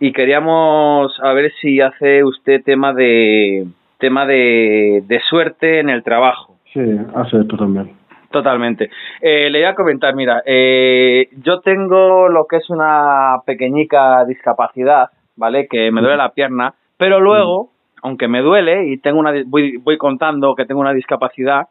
y 0.01 0.11
queríamos 0.11 1.17
a 1.23 1.31
ver 1.31 1.53
si 1.61 1.79
hace 1.79 2.25
usted 2.25 2.61
tema 2.61 2.91
de 2.91 3.67
tema 3.99 4.25
de, 4.25 5.01
de 5.07 5.21
suerte 5.29 5.79
en 5.79 5.89
el 5.89 6.03
trabajo. 6.03 6.58
Sí, 6.73 6.81
hace 7.15 7.41
esto 7.41 7.57
también. 7.57 7.97
Totalmente. 8.31 8.91
Eh, 9.21 9.49
le 9.49 9.59
voy 9.59 9.65
a 9.65 9.75
comentar, 9.75 10.13
mira, 10.15 10.43
eh, 10.45 11.29
yo 11.43 11.61
tengo 11.61 12.29
lo 12.29 12.45
que 12.45 12.57
es 12.57 12.69
una 12.69 13.37
pequeñica 13.45 14.23
discapacidad, 14.25 15.09
¿vale? 15.35 15.67
Que 15.67 15.91
me 15.91 16.01
duele 16.01 16.17
la 16.17 16.29
pierna, 16.29 16.75
pero 16.97 17.19
luego, 17.19 17.71
aunque 18.03 18.27
me 18.27 18.41
duele 18.41 18.85
y 18.87 18.97
tengo 18.99 19.19
una, 19.19 19.33
voy, 19.47 19.77
voy 19.77 19.97
contando 19.97 20.53
que 20.53 20.65
tengo 20.65 20.81
una 20.81 20.93
discapacidad, 20.93 21.69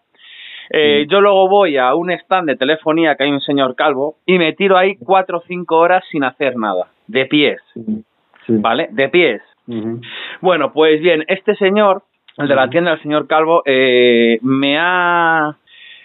eh, 0.70 1.06
yo 1.08 1.20
luego 1.20 1.48
voy 1.48 1.76
a 1.76 1.94
un 1.94 2.10
stand 2.10 2.48
de 2.48 2.56
telefonía 2.56 3.14
que 3.14 3.24
hay 3.24 3.30
un 3.30 3.40
señor 3.40 3.74
calvo 3.74 4.16
y 4.26 4.38
me 4.38 4.52
tiro 4.52 4.76
ahí 4.76 4.96
cuatro 4.96 5.38
o 5.38 5.42
cinco 5.46 5.78
horas 5.78 6.04
sin 6.10 6.24
hacer 6.24 6.56
nada, 6.56 6.88
de 7.06 7.24
pies, 7.26 7.62
¿vale? 8.48 8.88
De 8.90 9.08
pies. 9.08 9.42
Bueno, 10.40 10.72
pues 10.72 11.00
bien, 11.00 11.24
este 11.28 11.54
señor 11.56 12.02
el 12.38 12.48
de 12.48 12.54
la 12.54 12.68
tienda, 12.70 12.92
el 12.92 13.02
señor 13.02 13.26
Calvo, 13.26 13.62
eh, 13.66 14.38
me 14.42 14.78
ha 14.78 15.56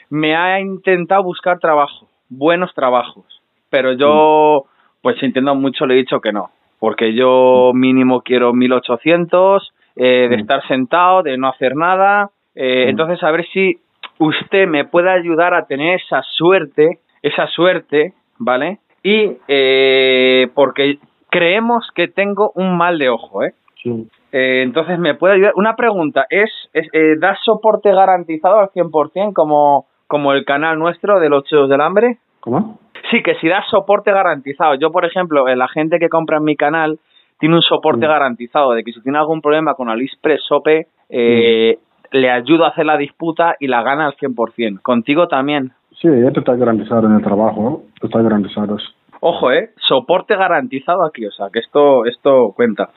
me 0.09 0.35
ha 0.35 0.59
intentado 0.59 1.23
buscar 1.23 1.57
trabajo, 1.59 2.07
buenos 2.29 2.73
trabajos, 2.75 3.25
pero 3.69 3.93
yo, 3.93 4.65
pues 5.01 5.17
sintiendo 5.19 5.55
mucho, 5.55 5.85
le 5.87 5.95
he 5.95 5.97
dicho 5.97 6.21
que 6.21 6.31
no, 6.31 6.51
porque 6.79 7.13
yo 7.15 7.71
mínimo 7.73 8.21
quiero 8.21 8.53
1800 8.53 9.73
eh, 9.95 10.27
de 10.29 10.37
Mm. 10.37 10.39
estar 10.39 10.67
sentado, 10.67 11.21
de 11.23 11.37
no 11.37 11.47
hacer 11.49 11.75
nada. 11.75 12.29
Eh, 12.55 12.85
Mm. 12.85 12.89
Entonces, 12.89 13.23
a 13.23 13.31
ver 13.31 13.45
si 13.53 13.77
usted 14.19 14.67
me 14.67 14.85
puede 14.85 15.09
ayudar 15.11 15.53
a 15.53 15.65
tener 15.65 15.99
esa 15.99 16.21
suerte, 16.23 16.99
esa 17.21 17.47
suerte, 17.47 18.13
¿vale? 18.37 18.79
Y 19.03 19.37
eh, 19.47 20.47
porque 20.55 20.97
creemos 21.29 21.87
que 21.95 22.07
tengo 22.07 22.51
un 22.55 22.77
mal 22.77 22.97
de 22.99 23.09
ojo, 23.09 23.43
¿eh? 23.43 23.53
Sí. 23.81 24.07
Eh, 24.33 24.63
entonces, 24.63 24.97
¿me 24.99 25.13
puede 25.13 25.35
ayudar? 25.35 25.53
Una 25.55 25.75
pregunta, 25.75 26.25
¿es, 26.29 26.49
es 26.73 26.87
eh, 26.91 27.15
¿da 27.19 27.37
soporte 27.43 27.91
garantizado 27.93 28.59
al 28.59 28.69
100% 28.71 29.31
como, 29.33 29.85
como 30.07 30.33
el 30.33 30.43
canal 30.43 30.77
nuestro 30.79 31.19
de 31.19 31.29
los 31.29 31.43
Chicos 31.45 31.69
del 31.69 31.79
Hambre? 31.81 32.17
¿Cómo? 32.41 32.79
Sí, 33.11 33.21
que 33.21 33.35
si 33.35 33.47
da 33.47 33.63
soporte 33.69 34.11
garantizado. 34.11 34.73
Yo, 34.75 34.91
por 34.91 35.05
ejemplo, 35.05 35.47
eh, 35.47 35.55
la 35.55 35.67
gente 35.67 35.99
que 35.99 36.09
compra 36.09 36.37
en 36.37 36.43
mi 36.45 36.55
canal 36.55 36.99
tiene 37.39 37.55
un 37.55 37.61
soporte 37.61 38.05
Mm. 38.07 38.09
garantizado 38.09 38.71
de 38.73 38.83
que 38.83 38.91
si 38.91 39.01
tiene 39.03 39.19
algún 39.19 39.39
problema 39.41 39.75
con 39.75 39.89
AliExpress 39.89 40.41
Sope, 40.47 40.87
eh, 41.09 41.77
le 42.11 42.29
ayudo 42.31 42.65
a 42.65 42.69
hacer 42.69 42.85
la 42.85 42.97
disputa 42.97 43.55
y 43.59 43.67
la 43.67 43.83
gana 43.83 44.07
al 44.07 44.15
100%. 44.15 44.81
Contigo 44.81 45.27
también. 45.27 45.73
Sí, 46.01 46.07
esto 46.07 46.39
está 46.39 46.55
garantizado 46.55 47.05
en 47.07 47.15
el 47.15 47.21
trabajo. 47.21 47.83
Está 48.01 48.21
garantizado. 48.21 48.77
Ojo, 49.19 49.51
¿eh? 49.51 49.71
Soporte 49.77 50.35
garantizado 50.35 51.05
aquí, 51.05 51.25
o 51.25 51.31
sea, 51.31 51.47
que 51.51 51.59
esto, 51.59 52.05
esto 52.05 52.51
cuenta. 52.55 52.89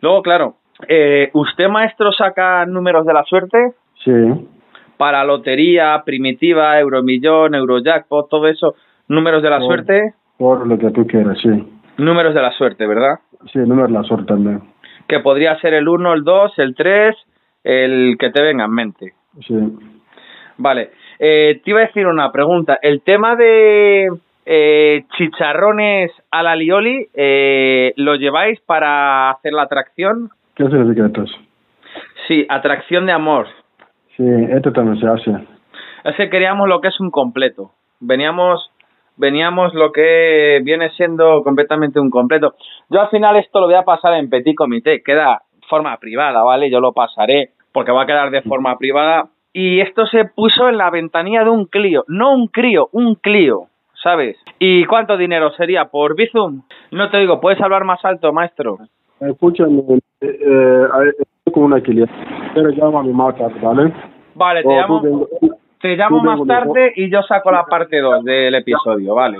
Luego, 0.00 0.22
claro, 0.22 0.54
eh, 0.86 1.30
¿usted, 1.32 1.68
maestro, 1.68 2.12
saca 2.12 2.64
números 2.66 3.04
de 3.06 3.12
la 3.12 3.24
suerte? 3.24 3.72
Sí. 4.04 4.12
Para 4.96 5.24
lotería, 5.24 6.02
primitiva, 6.04 6.78
euromillón, 6.78 7.54
eurojackpot, 7.54 8.28
todo 8.28 8.46
eso, 8.46 8.74
números 9.08 9.42
de 9.42 9.50
la 9.50 9.60
suerte, 9.60 10.14
Por 10.36 10.66
lo 10.66 10.78
que 10.78 10.90
tú 10.90 11.06
quieras, 11.06 11.38
sí. 11.42 11.50
números 11.96 12.34
de 12.34 12.42
la 12.42 12.52
suerte, 12.52 12.86
¿verdad? 12.86 13.18
Sí, 13.52 13.58
número 13.58 13.88
de 13.88 13.94
la 13.94 14.02
suerte 14.04 14.26
también. 14.26 14.62
Que 15.08 15.20
podría 15.20 15.58
ser 15.60 15.74
el 15.74 15.88
1, 15.88 16.14
el 16.14 16.24
2, 16.24 16.58
el 16.58 16.74
3, 16.74 17.16
el 17.64 18.16
que 18.18 18.30
te 18.30 18.42
venga 18.42 18.64
en 18.64 18.72
mente. 18.72 19.14
Sí. 19.46 19.54
Vale, 20.58 20.90
eh, 21.18 21.60
te 21.64 21.70
iba 21.70 21.80
a 21.80 21.86
decir 21.86 22.06
una 22.06 22.30
pregunta. 22.32 22.78
El 22.82 23.02
tema 23.02 23.36
de 23.36 24.08
eh, 24.44 25.04
chicharrones 25.16 26.10
a 26.30 26.42
la 26.42 26.56
lioli, 26.56 27.08
eh, 27.14 27.92
¿lo 27.96 28.16
lleváis 28.16 28.60
para 28.62 29.30
hacer 29.30 29.52
la 29.52 29.62
atracción? 29.62 30.30
¿Qué 30.58 30.64
significa 30.64 31.06
esto? 31.06 31.24
Sí, 32.26 32.44
atracción 32.48 33.06
de 33.06 33.12
amor. 33.12 33.46
Sí, 34.16 34.24
esto 34.50 34.72
también 34.72 34.98
se 34.98 35.06
hace. 35.06 35.46
Es 36.04 36.16
que 36.16 36.28
queríamos 36.28 36.68
lo 36.68 36.80
que 36.80 36.88
es 36.88 36.98
un 36.98 37.12
completo. 37.12 37.70
Veníamos, 38.00 38.68
veníamos 39.16 39.72
lo 39.72 39.92
que 39.92 40.60
viene 40.64 40.90
siendo 40.90 41.44
completamente 41.44 42.00
un 42.00 42.10
completo. 42.10 42.56
Yo 42.90 43.00
al 43.00 43.08
final 43.08 43.36
esto 43.36 43.60
lo 43.60 43.66
voy 43.66 43.76
a 43.76 43.84
pasar 43.84 44.14
en 44.14 44.28
petit 44.28 44.56
comité, 44.56 45.00
queda 45.04 45.42
forma 45.68 45.96
privada, 45.98 46.42
¿vale? 46.42 46.70
Yo 46.70 46.80
lo 46.80 46.92
pasaré 46.92 47.50
porque 47.72 47.92
va 47.92 48.02
a 48.02 48.06
quedar 48.06 48.32
de 48.32 48.42
forma 48.42 48.76
privada. 48.78 49.28
Y 49.52 49.80
esto 49.80 50.06
se 50.06 50.24
puso 50.24 50.68
en 50.68 50.76
la 50.76 50.90
ventanilla 50.90 51.44
de 51.44 51.50
un 51.50 51.66
Clio, 51.66 52.04
no 52.08 52.32
un 52.32 52.48
crío, 52.48 52.88
un 52.90 53.14
Clio, 53.14 53.66
¿sabes? 54.02 54.36
¿Y 54.58 54.86
cuánto 54.86 55.16
dinero 55.16 55.52
sería 55.52 55.84
por 55.84 56.16
Bizum? 56.16 56.62
No 56.90 57.10
te 57.10 57.18
digo, 57.18 57.40
¿puedes 57.40 57.60
hablar 57.60 57.84
más 57.84 58.04
alto, 58.04 58.32
maestro? 58.32 58.78
Escúchame, 59.20 59.82
eh, 60.20 60.38
eh, 60.42 61.50
con 61.52 61.64
una 61.64 61.80
cliente. 61.80 62.12
Pero 62.54 62.70
llámame 62.70 63.12
más 63.12 63.36
tarde, 63.36 63.58
¿vale? 63.60 63.92
Vale, 64.34 64.62
te 64.62 64.68
O 64.68 64.72
llamo, 64.80 65.00
tú 65.00 65.28
ven- 65.40 65.50
te 65.80 65.96
llamo 65.96 66.20
más 66.22 66.40
tarde 66.46 66.92
y 66.96 67.10
yo 67.10 67.22
saco 67.22 67.50
la 67.52 67.64
parte 67.64 68.00
2 68.00 68.24
del 68.24 68.54
episodio, 68.54 69.14
¿vale? 69.14 69.38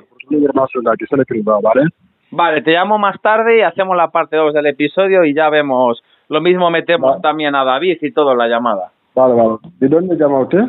¿vale? 1.63 1.85
Vale, 2.31 2.63
te 2.63 2.73
llamo 2.73 2.99
más 2.99 3.21
tarde 3.23 3.59
y 3.59 3.63
hacemos 3.63 3.97
la 3.97 4.09
parte 4.11 4.37
2 4.37 4.53
del 4.53 4.67
episodio 4.67 5.25
y 5.25 5.35
ya 5.35 5.49
vemos. 5.49 6.03
Lo 6.29 6.41
mismo 6.41 6.71
metemos 6.71 7.11
Vale. 7.11 7.23
también 7.23 7.55
a 7.55 7.65
David 7.65 7.99
y 8.03 8.13
todo 8.13 8.33
en 8.33 8.39
la 8.39 8.49
llamada. 8.49 8.91
Vale, 9.15 9.35
vale. 9.35 9.57
¿De 9.81 9.89
dónde 9.89 10.15
llama 10.17 10.41
usted? 10.41 10.65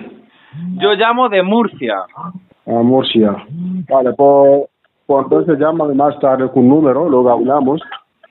Yo 0.78 0.94
llamo 0.94 1.28
de 1.30 1.44
Murcia. 1.44 1.98
A 2.66 2.72
Murcia. 2.72 3.36
Vale, 3.90 4.14
pues, 4.14 4.64
pues 5.06 5.24
entonces 5.26 5.60
llámame 5.60 5.94
más 5.96 6.18
tarde 6.20 6.50
con 6.50 6.64
un 6.64 6.70
número, 6.70 7.10
luego 7.10 7.30
hablamos. 7.30 7.82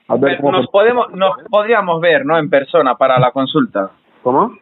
A 0.09 0.15
ver 0.15 0.37
Pero 0.37 0.41
cómo... 0.41 0.51
Nos 0.57 0.67
podemos, 0.67 1.11
nos 1.13 1.37
podríamos 1.49 2.01
ver, 2.01 2.25
¿no? 2.25 2.37
En 2.37 2.49
persona 2.49 2.95
para 2.95 3.19
la 3.19 3.31
consulta. 3.31 3.91
¿Cómo? 4.23 4.57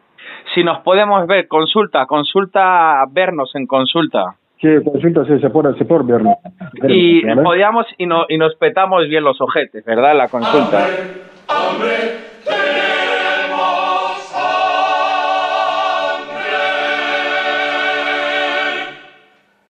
Si 0.54 0.62
nos 0.62 0.80
podemos 0.80 1.26
ver, 1.26 1.48
consulta, 1.48 2.06
consulta, 2.06 3.04
vernos 3.10 3.54
en 3.54 3.66
consulta. 3.66 4.36
Sí, 4.60 4.68
consulta, 4.84 5.24
sí, 5.24 5.38
se 5.40 5.50
puede, 5.50 5.76
se 5.78 5.84
puede 5.84 6.04
ver. 6.04 6.22
Y 6.88 7.24
¿vale? 7.24 7.42
podíamos 7.42 7.86
y, 7.96 8.06
no, 8.06 8.26
y 8.28 8.36
nos 8.38 8.54
petamos 8.56 9.08
bien 9.08 9.24
los 9.24 9.40
ojetes, 9.40 9.84
¿verdad? 9.84 10.16
La 10.16 10.28
consulta. 10.28 10.84
hambre, 11.48 11.96
tenemos 12.44 12.97